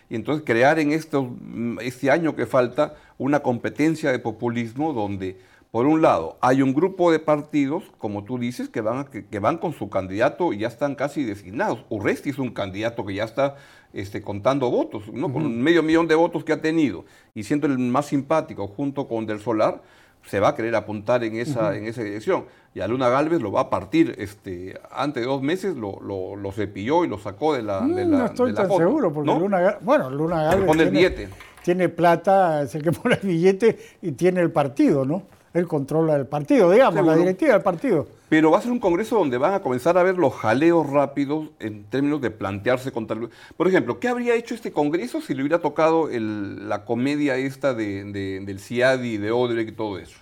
Y 0.08 0.14
entonces 0.16 0.46
crear 0.46 0.78
en 0.78 0.92
estos, 0.92 1.26
mm, 1.42 1.80
este 1.82 2.12
año 2.12 2.36
que 2.36 2.46
falta 2.46 2.94
una 3.18 3.40
competencia 3.40 4.12
de 4.12 4.20
populismo 4.20 4.94
donde, 4.94 5.40
por 5.76 5.88
un 5.88 6.02
lado, 6.02 6.38
hay 6.40 6.62
un 6.62 6.74
grupo 6.74 7.12
de 7.12 7.20
partidos, 7.20 7.84
como 7.98 8.24
tú 8.24 8.40
dices, 8.40 8.70
que 8.70 8.80
van, 8.80 9.04
que, 9.04 9.26
que 9.26 9.40
van 9.40 9.58
con 9.58 9.74
su 9.74 9.90
candidato 9.90 10.54
y 10.54 10.60
ya 10.60 10.70
están 10.70 10.96
casi 10.96 11.26
designados. 11.26 11.84
Urresti 11.90 12.30
es 12.30 12.40
un 12.40 12.52
candidato 12.52 13.06
que 13.06 13.14
ya 13.14 13.26
está 13.26 13.58
este, 13.92 14.22
contando 14.22 14.72
votos, 14.72 15.12
¿no? 15.12 15.34
con 15.34 15.62
medio 15.62 15.84
millón 15.84 16.08
de 16.08 16.16
votos 16.16 16.46
que 16.46 16.54
ha 16.54 16.62
tenido 16.62 17.04
y 17.34 17.44
siendo 17.44 17.68
el 17.68 17.78
más 17.78 18.06
simpático 18.06 18.68
junto 18.68 19.10
con 19.10 19.26
Del 19.26 19.42
Solar, 19.42 19.82
se 20.26 20.40
va 20.40 20.48
a 20.48 20.56
querer 20.56 20.78
apuntar 20.78 21.26
en 21.26 21.36
esa, 21.36 21.76
en 21.76 21.88
esa 21.88 22.04
dirección. 22.04 22.46
Y 22.74 22.80
a 22.80 22.88
Luna 22.88 23.10
Galvez 23.10 23.42
lo 23.42 23.52
va 23.52 23.60
a 23.64 23.70
partir, 23.70 24.16
este, 24.18 24.80
antes 24.94 25.24
de 25.24 25.28
dos 25.28 25.42
meses 25.42 25.76
lo, 25.76 26.00
lo, 26.00 26.38
lo 26.38 26.52
cepilló 26.54 27.04
y 27.04 27.10
lo 27.10 27.18
sacó 27.20 27.54
de 27.54 27.64
la, 27.64 27.82
de 27.82 28.06
Mm, 28.06 28.12
la 28.12 28.18
no 28.20 28.26
estoy 28.28 28.52
de 28.52 28.54
la 28.54 28.62
tan 28.62 28.68
foto, 28.70 28.80
seguro, 28.80 29.12
porque 29.12 29.30
¿no? 29.30 29.40
Luna, 29.42 29.78
bueno, 29.82 30.10
Luna 30.10 30.44
Galvez 30.44 30.68
pone 30.68 30.84
el 30.84 30.92
tiene, 30.92 31.10
billete. 31.10 31.30
tiene 31.66 31.90
plata, 31.90 32.62
es 32.62 32.74
el 32.76 32.82
que 32.82 32.94
pone 32.94 33.16
el 33.22 33.28
billete 33.28 33.78
y 34.02 34.14
tiene 34.14 34.40
el 34.40 34.52
partido, 34.54 35.04
¿no? 35.04 35.35
Él 35.56 35.68
controla 35.68 36.18
el 36.18 36.28
partido, 36.28 36.70
digamos, 36.70 37.06
la 37.06 37.16
directiva 37.16 37.54
del 37.54 37.62
partido. 37.64 38.08
Pero 38.28 38.52
va 38.52 38.58
a 38.58 38.62
ser 38.62 38.72
un 38.72 38.80
congreso 38.80 39.18
donde 39.18 39.38
van 39.38 39.54
a 39.54 39.62
comenzar 39.62 39.98
a 39.98 40.04
ver 40.04 40.18
los 40.18 40.34
jaleos 40.34 40.90
rápidos 40.90 41.48
en 41.60 41.86
términos 41.86 42.20
de 42.20 42.30
plantearse 42.30 42.92
contra 42.92 43.16
el... 43.18 43.30
Por 43.56 43.68
ejemplo, 43.70 43.98
¿qué 44.00 44.10
habría 44.10 44.36
hecho 44.36 44.54
este 44.54 44.74
congreso 44.74 45.22
si 45.22 45.34
le 45.34 45.42
hubiera 45.44 45.60
tocado 45.60 46.10
el- 46.10 46.68
la 46.68 46.84
comedia 46.84 47.38
esta 47.38 47.74
de, 47.74 48.04
de- 48.04 48.42
del 48.46 48.60
CIADI, 48.60 49.18
de 49.18 49.32
Odebrecht 49.32 49.70
y 49.70 49.72
todo 49.72 49.98
eso? 49.98 50.18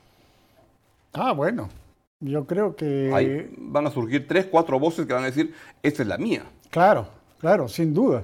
Ah, 1.13 1.31
bueno, 1.31 1.67
yo 2.19 2.45
creo 2.45 2.75
que... 2.75 3.11
Ahí 3.11 3.51
van 3.57 3.87
a 3.87 3.91
surgir 3.91 4.27
tres, 4.27 4.45
cuatro 4.45 4.79
voces 4.79 5.07
que 5.07 5.13
van 5.13 5.23
a 5.23 5.27
decir, 5.27 5.51
esta 5.81 6.03
es 6.03 6.07
la 6.07 6.19
mía. 6.19 6.43
Claro, 6.69 7.07
claro, 7.39 7.67
sin 7.67 7.91
duda, 7.93 8.23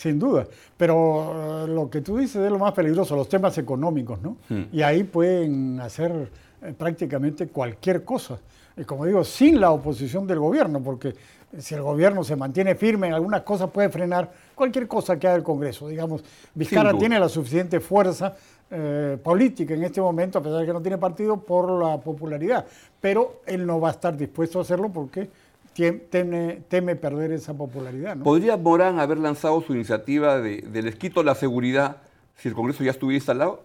sin 0.00 0.18
duda. 0.18 0.46
Pero 0.78 1.64
eh, 1.64 1.68
lo 1.68 1.90
que 1.90 2.00
tú 2.00 2.16
dices 2.16 2.36
es 2.36 2.50
lo 2.50 2.58
más 2.58 2.72
peligroso, 2.72 3.14
los 3.14 3.28
temas 3.28 3.58
económicos, 3.58 4.20
¿no? 4.22 4.38
Hmm. 4.48 4.62
Y 4.72 4.80
ahí 4.80 5.04
pueden 5.04 5.78
hacer 5.78 6.30
eh, 6.62 6.72
prácticamente 6.76 7.48
cualquier 7.48 8.02
cosa. 8.02 8.38
Y 8.78 8.84
como 8.84 9.04
digo, 9.04 9.22
sin 9.24 9.60
la 9.60 9.72
oposición 9.72 10.26
del 10.26 10.38
gobierno, 10.38 10.80
porque 10.80 11.14
si 11.58 11.74
el 11.74 11.82
gobierno 11.82 12.24
se 12.24 12.34
mantiene 12.34 12.76
firme 12.76 13.08
en 13.08 13.12
algunas 13.12 13.42
cosas, 13.42 13.68
puede 13.68 13.90
frenar 13.90 14.30
cualquier 14.54 14.88
cosa 14.88 15.18
que 15.18 15.26
haga 15.26 15.36
el 15.36 15.42
Congreso. 15.42 15.86
Digamos, 15.86 16.24
Vizcarra 16.54 16.96
tiene 16.96 17.20
la 17.20 17.28
suficiente 17.28 17.78
fuerza 17.78 18.34
eh, 18.70 19.18
política 19.22 19.74
en 19.74 19.84
este 19.84 20.00
momento, 20.00 20.38
a 20.38 20.42
pesar 20.42 20.60
de 20.60 20.66
que 20.66 20.72
no 20.72 20.80
tiene 20.80 20.96
partido, 20.96 21.36
por 21.36 21.70
la 21.82 22.00
popularidad. 22.00 22.64
Pero 23.02 23.42
él 23.44 23.66
no 23.66 23.78
va 23.78 23.88
a 23.88 23.92
estar 23.92 24.16
dispuesto 24.16 24.60
a 24.60 24.62
hacerlo 24.62 24.88
porque 24.88 25.28
teme, 25.74 26.62
teme 26.68 26.96
perder 26.96 27.32
esa 27.32 27.54
popularidad. 27.54 28.16
¿no? 28.16 28.24
¿Podría 28.24 28.56
Morán 28.56 28.98
haber 29.00 29.18
lanzado 29.18 29.60
su 29.62 29.74
iniciativa 29.74 30.38
de, 30.40 30.62
de 30.62 30.82
les 30.82 30.96
quito 30.96 31.22
la 31.22 31.34
seguridad 31.34 31.98
si 32.36 32.48
el 32.48 32.54
congreso 32.54 32.82
ya 32.84 32.90
estuviera 32.90 33.16
instalado? 33.18 33.62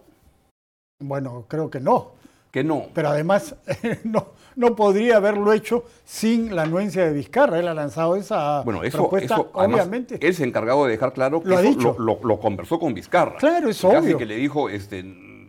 Bueno, 1.00 1.44
creo 1.48 1.70
que 1.70 1.80
no. 1.80 2.12
que 2.50 2.64
no. 2.64 2.86
Pero 2.94 3.08
además 3.10 3.54
no, 4.04 4.28
no 4.56 4.74
podría 4.76 5.16
haberlo 5.18 5.52
hecho 5.52 5.84
sin 6.04 6.54
la 6.56 6.62
anuencia 6.62 7.04
de 7.04 7.12
Vizcarra. 7.12 7.58
Él 7.58 7.68
ha 7.68 7.74
lanzado 7.74 8.16
esa 8.16 8.62
Bueno, 8.62 8.82
eso, 8.82 8.98
propuesta, 8.98 9.34
eso, 9.34 9.50
además, 9.54 9.80
obviamente. 9.82 10.18
él 10.26 10.34
se 10.34 10.44
encargado 10.44 10.84
de 10.86 10.92
dejar 10.92 11.12
claro 11.12 11.42
que 11.42 11.48
Lo 11.50 11.58
ha 11.58 11.62
dicho. 11.62 11.94
lo, 11.98 12.18
lo- 12.18 12.24
lo 12.26 12.40
conversó 12.40 12.78
con 12.78 12.94
Vizcarra. 12.94 13.36
Claro, 13.36 13.68
es 13.68 13.80
Casi 13.82 13.94
obvio. 13.96 14.16
que 14.18 14.24
le 14.26 14.36
dijo, 14.36 14.70
este, 14.70 15.04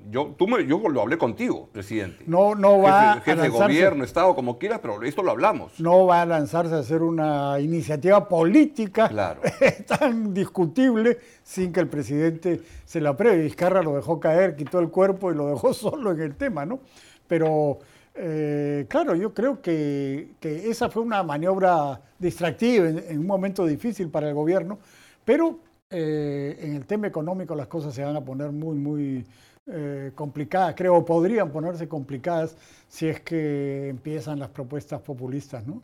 yo, 0.10 0.34
tú 0.38 0.48
me- 0.48 0.66
yo 0.66 0.80
lo 0.90 1.02
hablé 1.02 1.18
contigo, 1.18 1.68
presidente. 1.72 2.24
No, 2.28 2.56
no 2.56 2.80
va 2.82 3.16
jefe, 3.16 3.20
jefe 3.20 3.32
a 3.32 3.36
de 3.36 3.50
lanzarse, 3.50 3.74
gobierno, 3.74 4.04
Estado, 4.04 4.36
como 4.36 4.58
quieras, 4.58 4.80
pero 4.82 5.02
esto 5.04 5.24
lo 5.24 5.32
hablamos. 5.32 5.80
no 5.80 6.06
va 6.06 6.22
a 6.22 6.26
lanzarse 6.26 6.74
a 6.76 6.80
hacer 6.80 7.02
una 7.02 7.60
iniciativa 7.60 8.28
política 8.28 9.10
Claro. 9.10 9.42
tan 10.00 10.34
discutible 10.34 11.18
sin 11.44 11.72
que 11.72 11.80
el 11.80 11.88
presidente 11.88 12.62
se 12.86 13.02
la 13.02 13.10
apruebe. 13.10 13.44
Vizcarra 13.44 13.82
lo 13.82 13.96
dejó 13.96 14.20
caer, 14.20 14.56
quitó 14.56 14.80
el 14.80 14.90
cuerpo 14.90 15.32
y 15.32 15.36
lo 15.36 15.48
dejó 15.48 15.74
solo 15.74 16.12
en 16.12 16.22
el 16.22 16.36
tema, 16.36 16.66
¿no? 16.66 16.80
Pero 17.28 17.80
eh, 18.16 18.86
claro, 18.90 19.14
yo 19.16 19.34
creo 19.34 19.62
que, 19.62 20.30
que 20.40 20.70
esa 20.70 20.90
fue 20.90 21.04
una 21.04 21.22
maniobra 21.24 22.02
distractiva 22.18 22.88
en, 22.90 22.98
en 23.08 23.20
un 23.20 23.28
momento 23.28 23.66
difícil 23.66 24.10
para 24.10 24.28
el 24.30 24.34
gobierno, 24.34 24.80
pero 25.24 25.60
eh, 25.90 26.58
en 26.62 26.76
el 26.76 26.86
tema 26.86 27.08
económico 27.08 27.54
las 27.56 27.68
cosas 27.68 27.94
se 27.94 28.04
van 28.04 28.16
a 28.16 28.22
poner 28.26 28.52
muy, 28.52 28.76
muy 28.76 29.26
eh, 29.68 30.12
complicadas, 30.16 30.76
creo, 30.76 31.04
podrían 31.06 31.52
ponerse 31.52 31.88
complicadas 31.88 32.56
si 32.88 33.08
es 33.08 33.20
que 33.22 33.90
empiezan 33.90 34.40
las 34.40 34.50
propuestas 34.50 35.02
populistas, 35.02 35.66
¿no? 35.68 35.82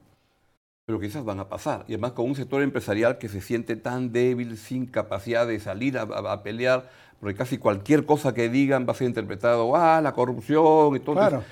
Pero 0.86 1.00
quizás 1.00 1.24
van 1.24 1.40
a 1.40 1.48
pasar. 1.48 1.86
Y 1.88 1.94
además 1.94 2.12
con 2.12 2.26
un 2.26 2.36
sector 2.36 2.62
empresarial 2.62 3.18
que 3.18 3.30
se 3.30 3.42
siente 3.42 3.76
tan 3.78 4.12
débil, 4.12 4.58
sin 4.58 4.86
capacidad 4.86 5.48
de 5.48 5.60
salir 5.60 5.98
a, 5.98 6.02
a- 6.04 6.34
a 6.34 6.44
pelear, 6.44 6.90
porque 7.20 7.36
casi 7.36 7.58
cualquier 7.58 8.06
cosa 8.06 8.34
que 8.34 8.50
digan 8.50 8.86
va 8.88 8.92
a 8.92 8.96
ser 8.96 9.08
interpretado, 9.08 9.76
ah, 9.76 10.02
la 10.02 10.14
corrupción 10.14 10.96
y 10.96 11.00
todo. 11.00 11.16
Claro. 11.16 11.44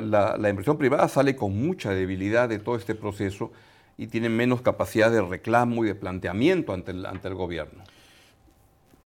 La- 0.00 0.36
la 0.38 0.48
inversión 0.48 0.78
privada 0.78 1.08
sale 1.08 1.36
con 1.36 1.56
mucha 1.66 1.90
debilidad 1.90 2.48
de 2.48 2.58
todo 2.58 2.76
este 2.76 2.94
proceso 2.94 3.50
y 3.98 4.06
tiene 4.08 4.28
menos 4.28 4.60
capacidad 4.62 5.10
de 5.10 5.22
reclamo 5.22 5.84
y 5.84 5.88
de 5.88 5.94
planteamiento 5.94 6.72
ante 6.74 6.90
el, 6.92 7.06
ante 7.06 7.28
el 7.28 7.34
gobierno. 7.34 7.82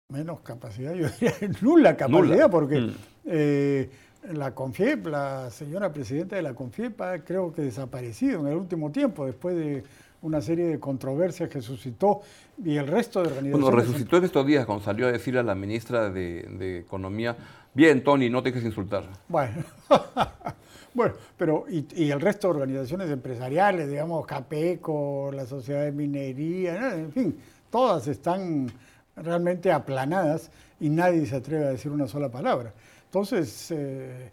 Menos 0.09 0.39
capacidad, 0.39 0.93
yo 0.93 1.07
diría 1.09 1.33
nula 1.61 1.97
capacidad, 1.97 2.23
Nula. 2.23 2.49
porque 2.49 2.79
Mm. 2.79 2.93
eh, 3.25 3.89
la 4.33 4.53
CONFIEP, 4.55 5.07
la 5.07 5.49
señora 5.49 5.91
presidenta 5.91 6.37
de 6.37 6.41
la 6.41 6.53
CONFIEP 6.53 7.01
ha 7.01 7.19
creo 7.19 7.51
que 7.53 7.61
desaparecido 7.61 8.39
en 8.41 8.47
el 8.47 8.55
último 8.55 8.89
tiempo, 8.91 9.25
después 9.25 9.55
de 9.57 9.83
una 10.21 10.41
serie 10.41 10.65
de 10.65 10.79
controversias 10.79 11.49
que 11.49 11.61
suscitó 11.61 12.21
y 12.63 12.77
el 12.77 12.87
resto 12.87 13.21
de 13.21 13.27
organizaciones. 13.27 13.61
Bueno, 13.69 13.77
resucitó 13.77 14.17
en 14.17 14.23
estos 14.23 14.45
días 14.47 14.65
cuando 14.65 14.83
salió 14.83 15.07
a 15.07 15.11
decir 15.11 15.37
a 15.37 15.43
la 15.43 15.55
ministra 15.55 16.09
de, 16.09 16.47
de 16.57 16.79
Economía, 16.79 17.35
bien, 17.73 18.01
Tony, 18.03 18.29
no 18.29 18.41
te 18.41 18.49
dejes 18.51 18.63
insultar. 18.65 19.03
Bueno, 19.27 19.55
bueno 20.93 21.13
pero 21.37 21.65
y, 21.69 21.85
y 21.95 22.11
el 22.11 22.19
resto 22.21 22.47
de 22.47 22.53
organizaciones 22.55 23.09
empresariales, 23.11 23.89
digamos, 23.89 24.25
Capeco, 24.25 25.31
la 25.33 25.45
Sociedad 25.45 25.83
de 25.83 25.91
Minería, 25.91 26.95
en 26.95 27.11
fin, 27.11 27.37
todas 27.69 28.07
están 28.07 28.67
realmente 29.17 29.71
aplanadas 29.71 30.51
y 30.79 30.89
nadie 30.89 31.25
se 31.25 31.35
atreve 31.35 31.65
a 31.65 31.69
decir 31.69 31.91
una 31.91 32.07
sola 32.07 32.29
palabra. 32.29 32.73
Entonces, 33.05 33.71
eh, 33.71 34.31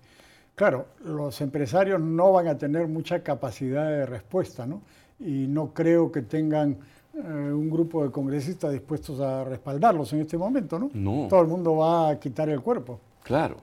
claro, 0.55 0.87
los 1.05 1.41
empresarios 1.41 2.01
no 2.01 2.33
van 2.33 2.49
a 2.49 2.59
tener 2.59 2.87
mucha 2.87 3.23
capacidad 3.23 3.89
de 3.89 4.07
respuesta, 4.07 4.67
¿no? 4.67 4.83
Y 5.21 5.47
no 5.47 5.73
creo 5.73 6.11
que 6.11 6.23
tengan 6.23 6.77
eh, 7.15 7.19
un 7.19 7.71
grupo 7.71 8.05
de 8.05 8.11
congresistas 8.11 8.73
dispuestos 8.73 9.21
a 9.21 9.45
respaldarlos 9.45 10.13
en 10.13 10.21
este 10.21 10.37
momento, 10.37 10.79
¿no? 10.79 10.91
No. 10.93 11.29
Todo 11.29 11.41
el 11.41 11.49
mundo 11.49 11.77
va 11.77 12.11
a 12.11 12.21
quitar 12.21 12.49
el 12.49 12.61
cuerpo. 12.61 13.01
Claro. 13.23 13.57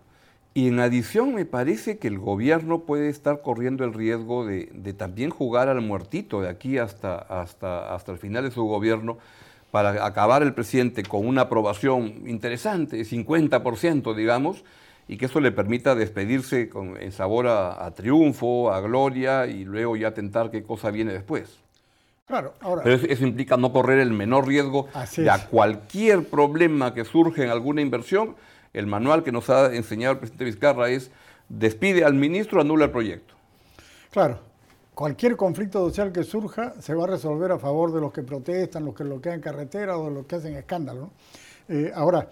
Y 0.53 0.67
en 0.67 0.79
adición 0.79 1.33
me 1.33 1.45
parece 1.45 1.97
que 1.97 2.09
el 2.09 2.19
gobierno 2.19 2.81
puede 2.81 3.07
estar 3.09 3.41
corriendo 3.41 3.85
el 3.85 3.93
riesgo 3.93 4.45
de, 4.45 4.69
de 4.73 4.93
también 4.93 5.29
jugar 5.29 5.69
al 5.69 5.79
muertito 5.81 6.41
de 6.41 6.49
aquí 6.49 6.77
hasta, 6.77 7.15
hasta, 7.15 7.93
hasta 7.93 8.11
el 8.11 8.17
final 8.17 8.43
de 8.43 8.51
su 8.51 8.63
gobierno 8.63 9.17
para 9.71 10.05
acabar 10.05 10.43
el 10.43 10.53
presidente 10.53 11.03
con 11.03 11.25
una 11.25 11.43
aprobación 11.43 12.27
interesante, 12.27 13.01
50%, 13.01 14.13
digamos, 14.13 14.63
y 15.07 15.17
que 15.17 15.25
eso 15.25 15.39
le 15.39 15.51
permita 15.51 15.95
despedirse 15.95 16.69
con, 16.69 17.01
en 17.01 17.11
sabor 17.11 17.47
a, 17.47 17.85
a 17.85 17.91
triunfo, 17.91 18.71
a 18.71 18.81
gloria, 18.81 19.47
y 19.47 19.63
luego 19.63 19.95
ya 19.95 20.13
tentar 20.13 20.51
qué 20.51 20.63
cosa 20.63 20.91
viene 20.91 21.13
después. 21.13 21.59
Claro, 22.27 22.53
ahora. 22.61 22.83
Pero 22.83 22.95
eso, 22.95 23.05
eso 23.07 23.25
implica 23.25 23.57
no 23.57 23.73
correr 23.73 23.99
el 23.99 24.11
menor 24.11 24.47
riesgo 24.47 24.87
Así 24.93 25.21
de 25.21 25.29
a 25.29 25.47
cualquier 25.47 26.25
problema 26.25 26.93
que 26.93 27.03
surge 27.03 27.43
en 27.43 27.49
alguna 27.49 27.81
inversión. 27.81 28.35
El 28.73 28.87
manual 28.87 29.23
que 29.23 29.33
nos 29.33 29.49
ha 29.49 29.73
enseñado 29.75 30.13
el 30.13 30.19
presidente 30.19 30.45
Vizcarra 30.45 30.89
es 30.89 31.11
despide 31.49 32.05
al 32.05 32.13
ministro, 32.13 32.61
anula 32.61 32.85
el 32.85 32.91
proyecto. 32.91 33.33
Claro, 34.11 34.39
cualquier 34.93 35.35
conflicto 35.35 35.79
social 35.87 36.11
que 36.11 36.23
surja 36.23 36.73
se 36.79 36.93
va 36.93 37.05
a 37.05 37.07
resolver 37.07 37.51
a 37.51 37.59
favor 37.59 37.93
de 37.93 38.01
los 38.01 38.11
que 38.11 38.23
protestan, 38.23 38.85
los 38.85 38.95
que 38.95 39.03
bloquean 39.03 39.39
carreteras 39.39 39.97
o 39.97 40.05
de 40.05 40.11
los 40.11 40.25
que 40.25 40.35
hacen 40.35 40.55
escándalo. 40.55 41.11
Eh, 41.67 41.91
ahora, 41.95 42.27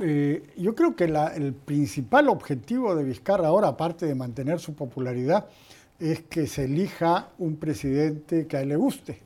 eh, 0.00 0.52
yo 0.56 0.74
creo 0.74 0.94
que 0.96 1.04
el 1.04 1.52
principal 1.52 2.28
objetivo 2.28 2.94
de 2.94 3.04
Vizcarra 3.04 3.48
ahora, 3.48 3.68
aparte 3.68 4.06
de 4.06 4.14
mantener 4.14 4.58
su 4.58 4.74
popularidad, 4.74 5.46
es 5.98 6.22
que 6.22 6.46
se 6.46 6.64
elija 6.64 7.28
un 7.38 7.56
presidente 7.56 8.46
que 8.46 8.56
a 8.56 8.62
él 8.62 8.70
le 8.70 8.76
guste. 8.76 9.20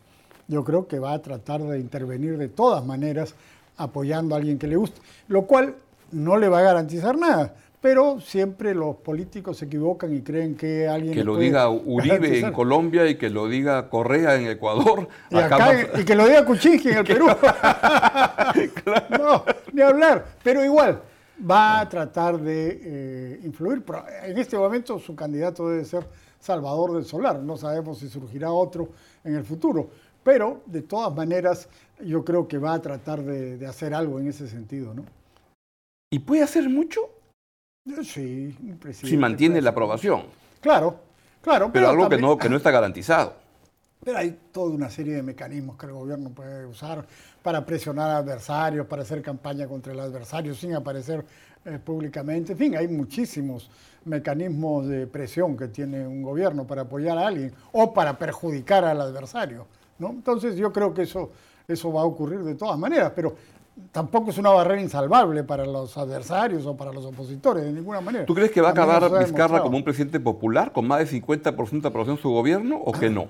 Yo 0.48 0.64
creo 0.64 0.88
que 0.88 0.98
va 0.98 1.12
a 1.12 1.22
tratar 1.22 1.62
de 1.62 1.78
intervenir 1.78 2.36
de 2.36 2.48
todas 2.48 2.84
maneras 2.84 3.34
apoyando 3.76 4.34
a 4.34 4.38
alguien 4.38 4.58
que 4.58 4.66
le 4.66 4.76
guste, 4.76 5.00
lo 5.28 5.46
cual 5.46 5.76
no 6.12 6.36
le 6.36 6.48
va 6.48 6.58
a 6.58 6.62
garantizar 6.62 7.16
nada. 7.16 7.54
Pero 7.84 8.18
siempre 8.18 8.74
los 8.74 8.96
políticos 8.96 9.58
se 9.58 9.66
equivocan 9.66 10.16
y 10.16 10.22
creen 10.22 10.54
que 10.54 10.88
alguien 10.88 11.12
Que 11.12 11.22
lo 11.22 11.36
diga 11.36 11.68
Uribe 11.68 12.38
en. 12.38 12.50
Colombia 12.50 13.06
y 13.06 13.16
que 13.16 13.28
lo 13.28 13.46
diga 13.46 13.90
Correa 13.90 14.36
en 14.36 14.46
Ecuador. 14.46 15.06
Y, 15.28 15.36
Acá 15.36 15.56
acá- 15.56 15.66
va- 15.92 16.00
y 16.00 16.04
que 16.06 16.14
lo 16.14 16.24
diga 16.26 16.46
Kuczynski 16.46 16.88
en 16.88 16.96
el 16.96 17.04
Perú. 17.12 17.26
No, 19.10 19.44
ni 19.74 19.82
hablar. 19.82 20.24
Pero 20.42 20.64
igual, 20.64 21.02
va 21.50 21.80
a 21.80 21.88
tratar 21.90 22.38
de 22.40 22.80
eh, 22.82 23.40
influir. 23.44 23.82
Pero 23.84 24.02
en 24.22 24.38
este 24.38 24.56
momento 24.56 24.98
su 24.98 25.14
candidato 25.14 25.68
debe 25.68 25.84
ser 25.84 26.06
Salvador 26.40 26.94
del 26.94 27.04
Solar. 27.04 27.38
No 27.40 27.58
sabemos 27.58 27.98
si 27.98 28.08
surgirá 28.08 28.50
otro 28.50 28.88
en 29.24 29.34
el 29.34 29.44
futuro. 29.44 29.90
Pero, 30.22 30.62
de 30.64 30.80
todas 30.80 31.14
maneras, 31.14 31.68
yo 32.02 32.24
creo 32.24 32.48
que 32.48 32.56
va 32.56 32.72
a 32.72 32.80
tratar 32.80 33.20
de, 33.22 33.58
de 33.58 33.66
hacer 33.66 33.92
algo 33.92 34.18
en 34.20 34.28
ese 34.28 34.48
sentido, 34.48 34.94
¿no? 34.94 35.04
¿Y 36.10 36.20
puede 36.20 36.42
hacer 36.42 36.66
mucho 36.70 37.00
Sí, 37.84 38.56
un 38.62 38.78
presidente 38.78 39.08
si 39.08 39.16
mantiene 39.18 39.60
la 39.60 39.70
aprobación? 39.70 40.22
Claro, 40.60 41.00
claro. 41.42 41.70
Pero 41.70 41.90
algo 41.90 42.08
que 42.08 42.16
no, 42.16 42.38
que 42.38 42.48
no 42.48 42.56
está 42.56 42.70
garantizado. 42.70 43.34
Pero 44.02 44.18
hay 44.18 44.38
toda 44.52 44.74
una 44.74 44.88
serie 44.88 45.14
de 45.14 45.22
mecanismos 45.22 45.76
que 45.76 45.86
el 45.86 45.92
gobierno 45.92 46.30
puede 46.30 46.64
usar 46.66 47.06
para 47.42 47.64
presionar 47.64 48.10
a 48.10 48.16
adversarios, 48.18 48.86
para 48.86 49.02
hacer 49.02 49.20
campaña 49.20 49.66
contra 49.66 49.92
el 49.92 50.00
adversario 50.00 50.54
sin 50.54 50.74
aparecer 50.74 51.24
eh, 51.64 51.78
públicamente. 51.78 52.52
En 52.52 52.58
fin, 52.58 52.76
hay 52.76 52.88
muchísimos 52.88 53.70
mecanismos 54.04 54.86
de 54.88 55.06
presión 55.06 55.56
que 55.56 55.68
tiene 55.68 56.06
un 56.06 56.22
gobierno 56.22 56.66
para 56.66 56.82
apoyar 56.82 57.18
a 57.18 57.26
alguien 57.26 57.52
o 57.72 57.92
para 57.92 58.18
perjudicar 58.18 58.84
al 58.84 59.00
adversario. 59.00 59.66
¿no? 59.98 60.10
Entonces 60.10 60.56
yo 60.56 60.72
creo 60.72 60.92
que 60.92 61.02
eso, 61.02 61.30
eso 61.68 61.92
va 61.92 62.02
a 62.02 62.04
ocurrir 62.04 62.40
de 62.40 62.54
todas 62.54 62.78
maneras, 62.78 63.12
pero 63.14 63.34
tampoco 63.92 64.30
es 64.30 64.38
una 64.38 64.50
barrera 64.50 64.80
insalvable 64.80 65.42
para 65.44 65.64
los 65.66 65.96
adversarios 65.98 66.64
o 66.66 66.76
para 66.76 66.92
los 66.92 67.04
opositores, 67.04 67.64
de 67.64 67.72
ninguna 67.72 68.00
manera. 68.00 68.24
¿Tú 68.26 68.34
crees 68.34 68.50
que 68.50 68.60
va 68.60 68.68
a 68.68 68.72
acabar 68.72 69.02
Vizcarra 69.02 69.24
demostrado. 69.26 69.62
como 69.64 69.76
un 69.76 69.84
presidente 69.84 70.20
popular 70.20 70.72
con 70.72 70.86
más 70.86 71.00
de 71.00 71.06
50% 71.06 71.82
de 71.82 71.88
aprobación 71.88 72.16
en 72.16 72.22
su 72.22 72.30
gobierno 72.30 72.76
o 72.76 72.92
que 72.92 73.10
no? 73.10 73.28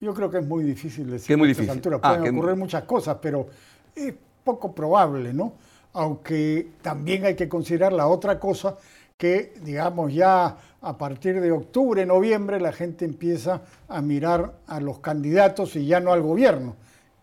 Yo 0.00 0.14
creo 0.14 0.30
que 0.30 0.38
es 0.38 0.46
muy 0.46 0.62
difícil 0.64 1.10
decir 1.10 1.36
muy 1.36 1.48
a 1.48 1.50
estas 1.52 1.62
difícil. 1.66 1.78
alturas. 1.78 2.00
Ah, 2.02 2.08
Pueden 2.16 2.24
que- 2.34 2.38
ocurrir 2.38 2.56
muchas 2.56 2.84
cosas, 2.84 3.16
pero 3.20 3.46
es 3.94 4.14
poco 4.44 4.72
probable, 4.74 5.32
¿no? 5.32 5.52
Aunque 5.92 6.68
también 6.82 7.24
hay 7.24 7.34
que 7.34 7.48
considerar 7.48 7.92
la 7.92 8.06
otra 8.06 8.38
cosa, 8.38 8.76
que 9.16 9.52
digamos 9.64 10.14
ya 10.14 10.56
a 10.80 10.96
partir 10.96 11.40
de 11.40 11.50
octubre, 11.50 12.06
noviembre, 12.06 12.60
la 12.60 12.70
gente 12.72 13.04
empieza 13.04 13.62
a 13.88 14.00
mirar 14.00 14.52
a 14.68 14.78
los 14.78 15.00
candidatos 15.00 15.74
y 15.74 15.86
ya 15.86 15.98
no 15.98 16.12
al 16.12 16.22
gobierno. 16.22 16.76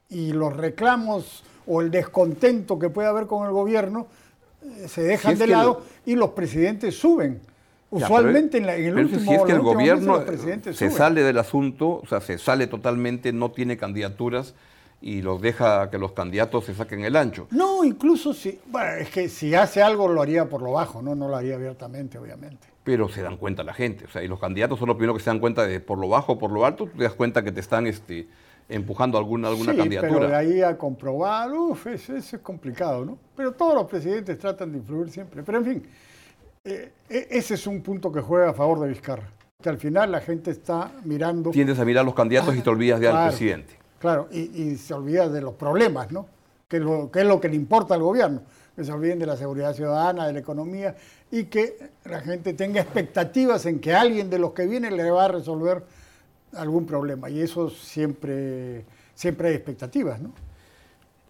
Y 0.09 0.33
los 0.33 0.55
reclamos 0.57 1.45
o 1.67 1.81
el 1.81 1.91
descontento 1.91 2.77
que 2.79 2.89
puede 2.89 3.07
haber 3.07 3.27
con 3.27 3.45
el 3.45 3.51
gobierno 3.51 4.07
eh, 4.63 4.87
se 4.87 5.01
dejan 5.03 5.37
de 5.37 5.47
lado 5.47 5.81
y 6.05 6.15
los 6.15 6.31
presidentes 6.31 6.95
suben. 6.97 7.39
Ya, 7.91 8.05
Usualmente 8.05 8.59
pero- 8.59 8.61
en, 8.61 8.65
la- 8.67 8.75
en 8.75 8.85
el 8.85 8.93
pero 8.95 9.07
último 9.07 9.31
si 9.31 9.35
es 9.37 9.43
que 9.43 9.51
el 9.53 9.61
gobierno 9.61 10.25
presidentes 10.25 10.75
se 10.77 10.85
suben. 10.89 10.97
sale 10.97 11.23
del 11.23 11.37
asunto, 11.37 12.01
o 12.03 12.05
sea, 12.07 12.19
se 12.19 12.37
sale 12.37 12.67
totalmente, 12.67 13.31
no 13.31 13.51
tiene 13.51 13.77
candidaturas 13.77 14.53
y 15.01 15.21
los 15.21 15.39
deja 15.41 15.89
que 15.91 15.97
los 15.99 16.13
candidatos 16.13 16.65
se 16.65 16.73
saquen 16.73 17.05
el 17.05 17.15
ancho. 17.15 17.47
No, 17.51 17.83
incluso 17.83 18.33
si, 18.33 18.59
bueno, 18.67 18.91
es 18.97 19.09
que 19.11 19.29
si 19.29 19.53
hace 19.53 19.81
algo 19.83 20.07
lo 20.07 20.21
haría 20.21 20.49
por 20.49 20.61
lo 20.61 20.71
bajo, 20.71 21.01
no, 21.01 21.13
no 21.15 21.27
lo 21.27 21.35
haría 21.35 21.55
abiertamente, 21.55 22.17
obviamente. 22.17 22.67
Pero 22.83 23.07
se 23.07 23.21
dan 23.21 23.37
cuenta 23.37 23.63
la 23.63 23.73
gente, 23.73 24.05
o 24.05 24.09
sea, 24.09 24.23
y 24.23 24.27
los 24.27 24.39
candidatos 24.39 24.79
son 24.79 24.87
los 24.87 24.97
primeros 24.97 25.17
que 25.17 25.23
se 25.23 25.29
dan 25.29 25.39
cuenta 25.39 25.65
de 25.65 25.79
por 25.79 25.97
lo 25.99 26.09
bajo 26.09 26.33
o 26.33 26.39
por 26.39 26.51
lo 26.51 26.65
alto, 26.65 26.85
tú 26.85 26.97
te 26.97 27.03
das 27.03 27.13
cuenta 27.13 27.43
que 27.43 27.51
te 27.51 27.59
están 27.59 27.87
este, 27.87 28.27
empujando 28.67 29.17
alguna, 29.17 29.49
alguna 29.49 29.71
sí, 29.71 29.77
candidatura. 29.77 30.13
pero 30.13 30.27
de 30.27 30.35
ahí 30.35 30.61
a 30.61 30.77
comprobar, 30.77 31.51
uff, 31.53 31.87
eso, 31.87 32.15
eso 32.15 32.35
es 32.35 32.41
complicado, 32.41 33.05
¿no? 33.05 33.17
Pero 33.35 33.51
todos 33.53 33.75
los 33.75 33.85
presidentes 33.85 34.37
tratan 34.37 34.71
de 34.71 34.79
influir 34.79 35.09
siempre. 35.09 35.43
Pero 35.43 35.59
en 35.59 35.65
fin, 35.65 35.83
eh, 36.63 36.91
e, 37.09 37.27
ese 37.29 37.53
es 37.53 37.67
un 37.67 37.81
punto 37.81 38.11
que 38.11 38.21
juega 38.21 38.49
a 38.49 38.53
favor 38.53 38.79
de 38.79 38.89
Vizcarra. 38.89 39.29
Que 39.61 39.69
al 39.69 39.77
final 39.77 40.11
la 40.11 40.21
gente 40.21 40.51
está 40.51 40.91
mirando. 41.03 41.51
Tiendes 41.51 41.79
a 41.79 41.85
mirar 41.85 42.05
los 42.05 42.15
candidatos 42.15 42.55
y 42.55 42.61
te 42.61 42.69
olvidas 42.69 42.99
de 42.99 43.07
al 43.07 43.29
presidente. 43.29 43.73
Claro, 43.99 44.27
y, 44.31 44.75
se 44.75 44.93
olvida 44.93 45.29
de 45.29 45.41
los 45.41 45.55
problemas, 45.55 46.11
¿no? 46.11 46.27
Que, 46.67 46.79
lo, 46.79 47.09
que 47.09 47.21
es 47.21 47.25
lo 47.25 47.39
que 47.39 47.49
le 47.49 47.55
importa 47.55 47.95
al 47.95 48.01
gobierno. 48.01 48.41
Que 48.75 48.83
se 48.83 48.91
olviden 48.91 49.19
de 49.19 49.25
la 49.25 49.37
seguridad 49.37 49.73
ciudadana, 49.73 50.27
de 50.27 50.33
la 50.33 50.39
economía 50.39 50.95
y 51.31 51.45
que 51.45 51.77
la 52.05 52.19
gente 52.19 52.53
tenga 52.53 52.81
expectativas 52.81 53.65
en 53.65 53.79
que 53.79 53.93
alguien 53.93 54.29
de 54.29 54.37
los 54.37 54.51
que 54.51 54.67
viene 54.67 54.91
le 54.91 55.09
va 55.09 55.25
a 55.25 55.27
resolver 55.29 55.83
algún 56.55 56.85
problema. 56.85 57.29
Y 57.29 57.41
eso 57.41 57.69
siempre, 57.69 58.85
siempre 59.13 59.49
hay 59.49 59.55
expectativas, 59.55 60.21
¿no? 60.21 60.31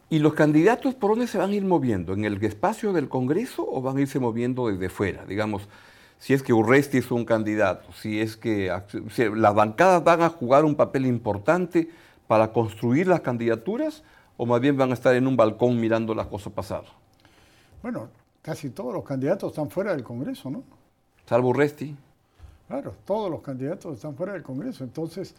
¿Y 0.10 0.20
los 0.20 0.34
candidatos 0.34 0.94
por 0.94 1.12
dónde 1.12 1.28
se 1.28 1.38
van 1.38 1.50
a 1.50 1.56
ir 1.56 1.66
moviendo? 1.66 2.14
¿En 2.14 2.26
el 2.26 2.42
espacio 2.44 2.94
del 2.94 3.10
Congreso 3.10 3.66
o 3.68 3.82
van 3.82 3.98
a 3.98 4.02
irse 4.02 4.20
moviendo 4.20 4.68
desde 4.68 4.88
fuera? 4.90 5.26
Digamos, 5.26 5.68
si 6.20 6.34
es 6.34 6.44
que 6.44 6.54
Urresti 6.54 7.00
es 7.00 7.10
un 7.12 7.26
candidato, 7.26 7.92
si 7.94 8.22
es 8.22 8.38
que 8.38 8.72
las 9.36 9.56
bancadas 9.56 10.04
van 10.04 10.22
a 10.22 10.30
jugar 10.30 10.64
un 10.64 10.76
papel 10.76 11.06
importante 11.08 11.90
para 12.28 12.54
construir 12.54 13.08
las 13.08 13.22
candidaturas 13.22 14.04
o 14.38 14.46
más 14.46 14.62
bien 14.62 14.78
van 14.78 14.92
a 14.92 14.94
estar 14.94 15.16
en 15.16 15.28
un 15.28 15.36
balcón 15.36 15.80
mirando 15.80 16.14
las 16.14 16.28
cosas 16.28 16.54
pasar. 16.54 16.84
Bueno, 17.82 18.10
casi 18.42 18.70
todos 18.70 18.94
los 18.94 19.04
candidatos 19.04 19.52
están 19.52 19.70
fuera 19.70 19.92
del 19.92 20.04
Congreso, 20.04 20.50
¿no? 20.50 20.64
Salvo 21.26 21.50
Urresti. 21.50 21.96
Claro, 22.68 22.96
todos 23.06 23.30
los 23.30 23.42
candidatos 23.42 23.96
están 23.96 24.16
fuera 24.16 24.34
del 24.34 24.44
Congreso. 24.44 24.84
Entonces, 24.84 25.36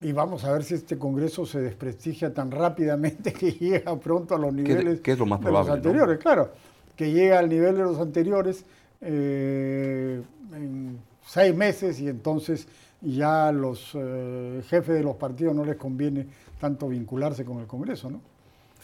y 0.00 0.12
vamos 0.12 0.44
a 0.44 0.52
ver 0.52 0.62
si 0.62 0.74
este 0.74 0.98
Congreso 0.98 1.46
se 1.46 1.60
desprestigia 1.60 2.32
tan 2.32 2.50
rápidamente 2.50 3.32
que 3.34 3.52
llega 3.52 3.98
pronto 3.98 4.34
a 4.34 4.38
los 4.38 4.52
niveles 4.52 5.00
¿Qué, 5.00 5.12
es 5.12 5.18
lo 5.18 5.26
más 5.26 5.40
probable, 5.40 5.70
de 5.70 5.76
los 5.76 5.86
anteriores. 5.86 6.18
Claro, 6.18 6.50
que 6.94 7.10
llega 7.12 7.38
al 7.38 7.48
nivel 7.48 7.76
de 7.76 7.82
los 7.82 7.98
anteriores 7.98 8.64
eh, 9.00 10.22
en 10.52 10.98
seis 11.26 11.54
meses 11.54 12.00
y 12.00 12.08
entonces 12.08 12.68
ya 13.00 13.48
a 13.48 13.52
los 13.52 13.92
eh, 13.94 14.62
jefes 14.68 14.96
de 14.96 15.02
los 15.02 15.16
partidos 15.16 15.54
no 15.54 15.64
les 15.64 15.76
conviene 15.76 16.26
tanto 16.60 16.88
vincularse 16.88 17.44
con 17.44 17.58
el 17.58 17.66
Congreso, 17.66 18.10
¿no? 18.10 18.20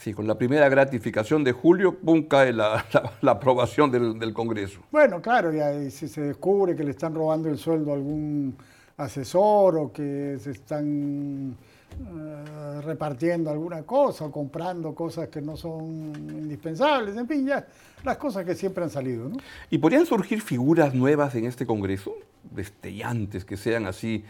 Sí, 0.03 0.13
con 0.13 0.27
la 0.27 0.37
primera 0.37 0.67
gratificación 0.67 1.45
de 1.45 1.53
julio, 1.53 1.97
pum, 1.97 2.23
cae 2.23 2.51
la, 2.51 2.85
aprobación 3.25 3.89
del, 3.89 4.19
del, 4.19 4.33
Congreso. 4.33 4.81
Bueno, 4.91 5.21
claro, 5.21 5.53
ya 5.53 5.89
si 5.89 6.09
se 6.09 6.19
descubre 6.19 6.75
que 6.75 6.83
le 6.83 6.91
están 6.91 7.15
robando 7.15 7.47
el 7.47 7.57
sueldo 7.57 7.91
a 7.91 7.95
algún 7.95 8.53
asesor 8.97 9.77
o 9.77 9.93
que 9.93 10.37
se 10.41 10.51
están 10.51 11.55
eh, 11.91 12.81
repartiendo 12.81 13.49
alguna 13.49 13.83
cosa 13.83 14.25
o 14.25 14.31
comprando 14.31 14.93
cosas 14.93 15.29
que 15.29 15.41
no 15.41 15.55
son 15.55 16.13
indispensables, 16.17 17.15
en 17.15 17.25
fin, 17.25 17.47
ya 17.47 17.65
las 18.03 18.17
cosas 18.17 18.43
que 18.43 18.55
siempre 18.55 18.83
han 18.83 18.89
salido. 18.89 19.29
¿no? 19.29 19.37
¿Y 19.69 19.77
podrían 19.77 20.05
surgir 20.05 20.41
figuras 20.41 20.93
nuevas 20.93 21.33
en 21.35 21.45
este 21.45 21.65
Congreso, 21.65 22.13
destellantes, 22.51 23.45
que 23.45 23.55
sean 23.55 23.85
así, 23.85 24.25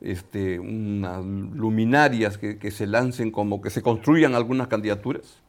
este, 0.00 0.58
unas 0.58 1.24
luminarias 1.24 2.38
que, 2.38 2.58
que 2.58 2.70
se 2.70 2.86
lancen 2.86 3.30
como 3.30 3.60
que 3.60 3.70
se 3.70 3.82
construyan 3.82 4.34
algunas 4.34 4.68
candidaturas? 4.68 5.40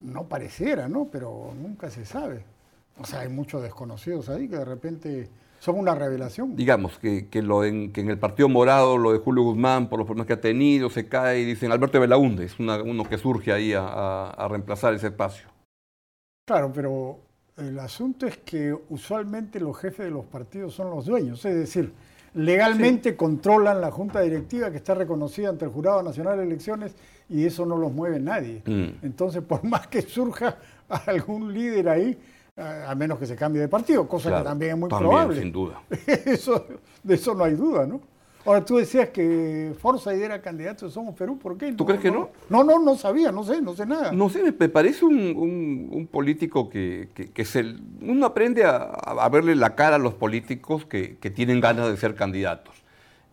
No 0.00 0.28
pareciera, 0.28 0.88
¿no? 0.88 1.08
Pero 1.10 1.52
nunca 1.60 1.90
se 1.90 2.04
sabe. 2.04 2.44
O 2.98 3.04
sea, 3.04 3.20
hay 3.20 3.28
muchos 3.28 3.62
desconocidos 3.62 4.28
ahí 4.28 4.48
que 4.48 4.56
de 4.56 4.64
repente 4.64 5.28
son 5.60 5.78
una 5.78 5.94
revelación. 5.94 6.56
Digamos 6.56 6.98
que, 6.98 7.28
lo 7.42 7.64
en, 7.64 7.92
que 7.92 8.00
en 8.00 8.10
el 8.10 8.18
Partido 8.18 8.48
Morado, 8.48 8.96
lo 8.96 9.12
de 9.12 9.18
Julio 9.18 9.42
Guzmán, 9.42 9.88
por 9.88 9.98
los 9.98 10.06
problemas 10.06 10.26
que 10.26 10.32
ha 10.32 10.40
tenido, 10.40 10.88
se 10.90 11.06
cae 11.06 11.40
y 11.40 11.44
dicen 11.44 11.70
Alberto 11.70 12.00
Belaunde, 12.00 12.46
es 12.46 12.58
uno 12.58 13.04
que 13.04 13.18
surge 13.18 13.52
ahí 13.52 13.72
a, 13.76 14.46
reemplazar 14.48 14.94
ese 14.94 15.08
espacio. 15.08 15.48
Claro, 16.46 16.72
pero 16.74 17.20
el 17.58 17.78
asunto 17.78 18.26
es 18.26 18.38
que 18.38 18.74
usualmente 18.88 19.60
los 19.60 19.76
jefes 19.78 20.06
de 20.06 20.10
los 20.10 20.24
partidos 20.24 20.74
son 20.74 20.90
los 20.90 21.04
dueños, 21.04 21.44
es 21.44 21.54
decir, 21.54 21.92
legalmente 22.34 23.16
controlan 23.16 23.80
la 23.80 23.90
junta 23.90 24.20
directiva 24.20 24.70
que 24.70 24.76
está 24.76 24.94
reconocida 24.94 25.48
ante 25.48 25.64
el 25.64 25.70
Jurado 25.70 26.02
Nacional 26.02 26.38
de 26.38 26.44
Elecciones 26.44 26.94
y 27.28 27.44
eso 27.44 27.66
no 27.66 27.76
los 27.76 27.92
mueve 27.92 28.20
nadie. 28.20 28.62
Mm. 28.66 29.04
Entonces, 29.04 29.42
por 29.42 29.64
más 29.64 29.86
que 29.86 30.02
surja 30.02 30.56
algún 31.06 31.52
líder 31.52 31.88
ahí, 31.88 32.18
a 32.56 32.94
menos 32.94 33.18
que 33.18 33.26
se 33.26 33.36
cambie 33.36 33.62
de 33.62 33.68
partido, 33.68 34.06
cosa 34.06 34.36
que 34.36 34.44
también 34.44 34.72
es 34.72 34.78
muy 34.78 34.88
probable. 34.88 35.40
Sin 35.40 35.52
duda. 35.52 35.82
eso, 36.26 36.66
de 37.02 37.14
eso 37.14 37.34
no 37.34 37.44
hay 37.44 37.54
duda, 37.54 37.86
¿no? 37.86 38.00
Ahora, 38.44 38.64
tú 38.64 38.76
decías 38.76 39.10
que 39.10 39.74
Forza 39.78 40.14
era 40.14 40.40
candidato 40.40 40.86
de 40.86 40.92
Somos 40.92 41.14
Perú, 41.14 41.38
¿por 41.38 41.58
qué? 41.58 41.72
¿Tú 41.72 41.84
crees 41.84 42.00
que 42.00 42.10
no? 42.10 42.30
No, 42.48 42.64
no, 42.64 42.78
no 42.78 42.96
sabía, 42.96 43.30
no 43.30 43.44
sé, 43.44 43.60
no 43.60 43.74
sé 43.74 43.84
nada. 43.84 44.12
No 44.12 44.30
sé, 44.30 44.42
me 44.42 44.68
parece 44.68 45.04
un, 45.04 46.08
político 46.10 46.70
que, 46.70 47.08
que, 47.34 47.44
se, 47.44 47.76
uno 48.00 48.26
aprende 48.26 48.64
a, 48.64 49.28
verle 49.30 49.54
la 49.54 49.74
cara 49.74 49.96
a 49.96 49.98
los 49.98 50.14
políticos 50.14 50.86
que, 50.86 51.16
tienen 51.34 51.60
ganas 51.60 51.88
de 51.88 51.96
ser 51.96 52.14
candidatos. 52.14 52.74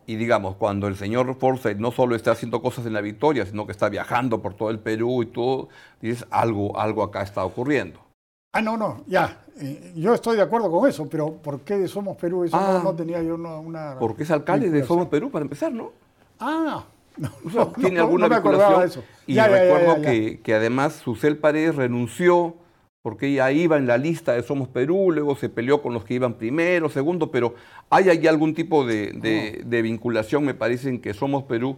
Y 0.06 0.16
digamos, 0.16 0.56
cuando 0.56 0.88
el 0.88 0.96
señor 0.96 1.34
Forza 1.36 1.72
no 1.74 1.90
solo 1.90 2.14
está 2.14 2.32
haciendo 2.32 2.62
cosas 2.62 2.86
en 2.86 2.92
la 2.92 3.00
victoria, 3.00 3.44
sino 3.46 3.66
que 3.66 3.72
está 3.72 3.88
viajando 3.88 4.40
por 4.40 4.54
todo 4.54 4.70
el 4.70 4.78
Perú 4.78 5.22
y 5.22 5.26
todo, 5.26 5.68
dices, 6.00 6.26
algo, 6.30 6.78
algo 6.78 7.02
acá 7.02 7.22
está 7.22 7.44
ocurriendo. 7.44 8.07
Ah, 8.52 8.62
no, 8.62 8.76
no, 8.76 9.04
ya. 9.06 9.42
Eh, 9.60 9.92
yo 9.96 10.14
estoy 10.14 10.36
de 10.36 10.42
acuerdo 10.42 10.70
con 10.70 10.88
eso, 10.88 11.08
pero 11.08 11.34
¿por 11.34 11.60
qué 11.60 11.76
de 11.76 11.88
Somos 11.88 12.16
Perú? 12.16 12.44
Eso 12.44 12.56
no, 12.56 12.90
ah. 12.90 12.94
tenía 12.96 13.22
yo 13.22 13.34
una, 13.34 13.96
Porque 13.98 14.22
es 14.22 14.30
alcalde 14.30 14.70
de 14.70 14.84
Somos 14.84 15.08
Perú, 15.08 15.30
para 15.30 15.42
empezar, 15.42 15.72
¿no? 15.72 15.92
Ah, 16.40 16.84
no, 17.16 17.68
tiene 17.72 18.00
alguna 18.00 18.28
vinculación. 18.28 18.82
Eso. 18.84 19.04
Y 19.26 19.38
recuerdo 19.38 20.02
que, 20.02 20.40
que, 20.40 20.54
además 20.54 20.94
Susel 20.94 21.36
Paredes 21.36 21.74
renunció 21.74 22.54
porque 23.02 23.28
ella 23.28 23.50
iba 23.52 23.76
en 23.76 23.86
la 23.86 23.96
lista 23.96 24.32
de 24.32 24.42
Somos 24.42 24.68
Perú, 24.68 25.10
luego 25.12 25.36
se 25.36 25.48
peleó 25.48 25.82
con 25.82 25.94
los 25.94 26.04
que 26.04 26.14
iban 26.14 26.34
primero, 26.34 26.88
segundo, 26.88 27.30
pero 27.30 27.54
hay 27.90 28.08
ahí 28.08 28.26
algún 28.26 28.54
tipo 28.54 28.84
de, 28.84 29.12
de, 29.12 29.62
de 29.64 29.82
vinculación, 29.82 30.44
me 30.44 30.54
parece, 30.54 30.88
en 30.88 31.00
que 31.00 31.14
Somos 31.14 31.44
Perú 31.44 31.76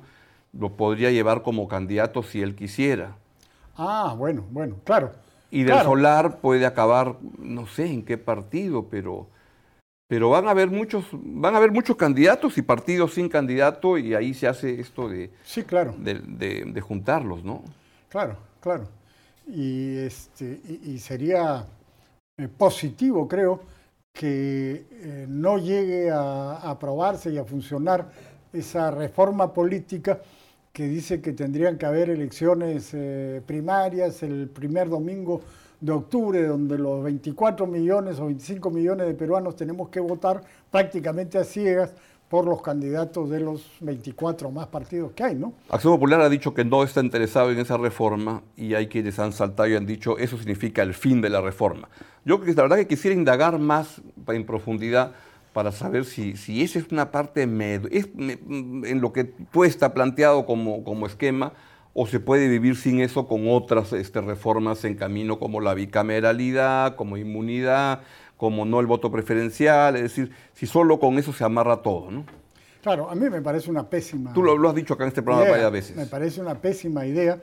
lo 0.52 0.76
podría 0.76 1.10
llevar 1.10 1.42
como 1.42 1.68
candidato 1.68 2.22
si 2.22 2.42
él 2.42 2.54
quisiera. 2.54 3.16
Ah, 3.76 4.14
bueno, 4.16 4.44
bueno, 4.50 4.76
claro. 4.84 5.12
Y 5.50 5.64
del 5.64 5.82
Solar 5.82 6.40
puede 6.40 6.64
acabar, 6.64 7.16
no 7.38 7.66
sé 7.66 7.86
en 7.86 8.04
qué 8.04 8.16
partido, 8.16 8.86
pero, 8.88 9.26
pero 10.06 10.30
van 10.30 10.46
a 10.46 10.52
haber 10.52 10.70
muchos, 10.70 11.06
van 11.12 11.54
a 11.54 11.58
haber 11.58 11.72
muchos 11.72 11.96
candidatos 11.96 12.56
y 12.56 12.62
partidos 12.62 13.14
sin 13.14 13.28
candidato, 13.28 13.98
y 13.98 14.14
ahí 14.14 14.32
se 14.32 14.46
hace 14.46 14.80
esto 14.80 15.08
de, 15.08 15.30
sí, 15.42 15.64
claro. 15.64 15.94
de, 15.98 16.80
juntarlos, 16.80 17.44
¿no? 17.44 17.64
Claro, 18.08 18.36
claro. 18.60 18.84
Y, 19.48 19.96
este, 19.98 20.60
y, 20.84 20.98
sería 21.00 21.66
eh, 22.38 22.46
positivo, 22.46 23.26
creo, 23.26 23.60
que 24.12 24.86
eh, 24.90 25.26
no 25.28 25.58
llegue 25.58 26.10
a, 26.10 26.70
aprobarse 26.70 27.30
y 27.32 27.38
a 27.38 27.44
funcionar 27.44 28.10
esa 28.52 28.90
reforma 28.90 29.52
política 29.52 30.20
que 30.80 30.88
dice 30.88 31.20
que 31.20 31.34
tendrían 31.34 31.76
que 31.76 31.84
haber 31.84 32.08
elecciones 32.08 32.92
eh, 32.94 33.42
primarias 33.44 34.22
el 34.22 34.48
primer 34.48 34.88
domingo 34.88 35.42
de 35.78 35.92
octubre, 35.92 36.42
donde 36.46 36.78
los 36.78 37.04
24 37.04 37.66
millones 37.66 38.18
o 38.18 38.24
25 38.24 38.70
millones 38.70 39.06
de 39.06 39.12
peruanos 39.12 39.56
tenemos 39.56 39.90
que 39.90 40.00
votar 40.00 40.42
prácticamente 40.70 41.36
a 41.36 41.44
ciegas 41.44 41.92
por 42.30 42.46
los 42.46 42.62
candidatos 42.62 43.28
de 43.28 43.40
los 43.40 43.62
24 43.80 44.50
más 44.50 44.68
partidos 44.68 45.12
que 45.12 45.22
hay, 45.22 45.34
¿no? 45.34 45.52
Acción 45.68 45.92
Popular 45.92 46.22
ha 46.22 46.30
dicho 46.30 46.54
que 46.54 46.64
no 46.64 46.82
está 46.82 47.02
interesado 47.02 47.50
en 47.50 47.58
esa 47.58 47.76
reforma 47.76 48.42
y 48.56 48.72
hay 48.72 48.86
quienes 48.86 49.18
han 49.18 49.34
saltado 49.34 49.68
y 49.68 49.76
han 49.76 49.84
dicho 49.84 50.16
eso 50.16 50.38
significa 50.38 50.80
el 50.80 50.94
fin 50.94 51.20
de 51.20 51.28
la 51.28 51.42
reforma. 51.42 51.90
Yo 52.24 52.40
la 52.42 52.62
verdad 52.62 52.78
que 52.78 52.86
quisiera 52.86 53.14
indagar 53.14 53.58
más 53.58 54.00
en 54.28 54.46
profundidad 54.46 55.12
para 55.52 55.72
saber 55.72 56.04
si, 56.04 56.36
si 56.36 56.62
esa 56.62 56.78
es 56.78 56.86
una 56.90 57.10
parte 57.10 57.42
es, 57.90 58.08
en 58.16 59.00
lo 59.00 59.12
que 59.12 59.24
tú 59.24 59.64
está 59.64 59.94
planteado 59.94 60.46
como, 60.46 60.84
como 60.84 61.06
esquema 61.06 61.52
o 61.92 62.06
se 62.06 62.20
puede 62.20 62.48
vivir 62.48 62.76
sin 62.76 63.00
eso 63.00 63.26
con 63.26 63.48
otras 63.48 63.92
este, 63.92 64.20
reformas 64.20 64.84
en 64.84 64.94
camino 64.94 65.38
como 65.38 65.60
la 65.60 65.74
bicameralidad, 65.74 66.94
como 66.94 67.16
inmunidad, 67.16 68.02
como 68.36 68.64
no 68.64 68.80
el 68.80 68.86
voto 68.86 69.10
preferencial, 69.10 69.96
es 69.96 70.02
decir, 70.02 70.30
si 70.54 70.66
solo 70.66 71.00
con 71.00 71.18
eso 71.18 71.32
se 71.32 71.44
amarra 71.44 71.82
todo, 71.82 72.10
¿no? 72.10 72.24
Claro, 72.80 73.10
a 73.10 73.14
mí 73.14 73.28
me 73.28 73.42
parece 73.42 73.70
una 73.70 73.90
pésima. 73.90 74.32
Tú 74.32 74.42
lo, 74.42 74.66
has 74.66 74.74
dicho 74.74 74.94
acá 74.94 75.04
en 75.04 75.08
este 75.08 75.20
programa 75.20 75.50
varias 75.50 75.70
veces. 75.70 75.96
Me 75.96 76.06
parece 76.06 76.40
una 76.40 76.54
pésima 76.54 77.04
idea 77.04 77.38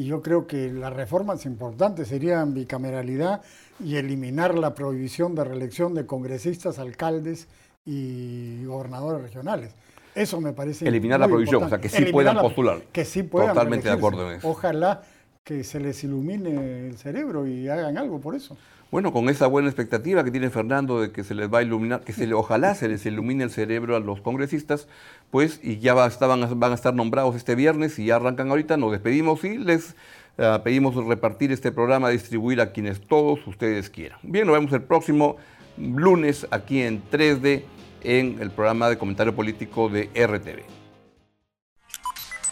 y 0.00 0.04
yo 0.04 0.22
creo 0.22 0.46
que 0.46 0.72
las 0.72 0.94
reformas 0.94 1.44
importantes 1.44 2.08
serían 2.08 2.54
bicameralidad 2.54 3.42
y 3.84 3.96
eliminar 3.96 4.54
la 4.54 4.74
prohibición 4.74 5.34
de 5.34 5.44
reelección 5.44 5.92
de 5.92 6.06
congresistas, 6.06 6.78
alcaldes 6.78 7.48
y 7.84 8.64
gobernadores 8.64 9.20
regionales. 9.20 9.74
Eso 10.14 10.40
me 10.40 10.54
parece. 10.54 10.88
Eliminar 10.88 11.20
la 11.20 11.28
prohibición, 11.28 11.64
o 11.64 11.68
sea, 11.68 11.82
que 11.82 11.90
sí 11.90 12.06
puedan 12.06 12.38
postular. 12.38 12.80
Que 12.92 13.04
sí 13.04 13.24
puedan. 13.24 13.50
Totalmente 13.50 13.88
de 13.88 13.94
acuerdo 13.94 14.30
en 14.30 14.38
eso. 14.38 14.48
Ojalá 14.48 15.02
que 15.44 15.64
se 15.64 15.80
les 15.80 16.04
ilumine 16.04 16.88
el 16.88 16.96
cerebro 16.96 17.46
y 17.46 17.68
hagan 17.68 17.98
algo 17.98 18.20
por 18.20 18.34
eso. 18.34 18.56
Bueno, 18.90 19.12
con 19.12 19.28
esa 19.28 19.46
buena 19.46 19.68
expectativa 19.68 20.24
que 20.24 20.32
tiene 20.32 20.50
Fernando 20.50 21.00
de 21.00 21.12
que 21.12 21.22
se 21.22 21.34
les 21.34 21.52
va 21.52 21.58
a 21.58 21.62
iluminar, 21.62 22.00
que 22.00 22.12
se 22.12 22.26
le, 22.26 22.34
ojalá 22.34 22.74
se 22.74 22.88
les 22.88 23.06
ilumine 23.06 23.44
el 23.44 23.50
cerebro 23.50 23.94
a 23.94 24.00
los 24.00 24.20
congresistas, 24.20 24.88
pues, 25.30 25.60
y 25.62 25.78
ya 25.78 26.04
estaban, 26.06 26.58
van 26.58 26.72
a 26.72 26.74
estar 26.74 26.92
nombrados 26.92 27.36
este 27.36 27.54
viernes 27.54 27.98
y 28.00 28.06
ya 28.06 28.16
arrancan 28.16 28.50
ahorita, 28.50 28.76
nos 28.76 28.90
despedimos 28.90 29.44
y 29.44 29.58
les 29.58 29.94
uh, 30.38 30.60
pedimos 30.64 30.96
repartir 31.06 31.52
este 31.52 31.70
programa, 31.70 32.08
distribuir 32.08 32.60
a 32.60 32.72
quienes 32.72 33.00
todos 33.00 33.46
ustedes 33.46 33.90
quieran. 33.90 34.18
Bien, 34.24 34.46
nos 34.46 34.54
vemos 34.56 34.72
el 34.72 34.82
próximo 34.82 35.36
lunes 35.78 36.48
aquí 36.50 36.82
en 36.82 37.00
3D 37.10 37.62
en 38.02 38.38
el 38.40 38.50
programa 38.50 38.88
de 38.88 38.98
comentario 38.98 39.36
político 39.36 39.88
de 39.88 40.10
RTV. 40.14 40.79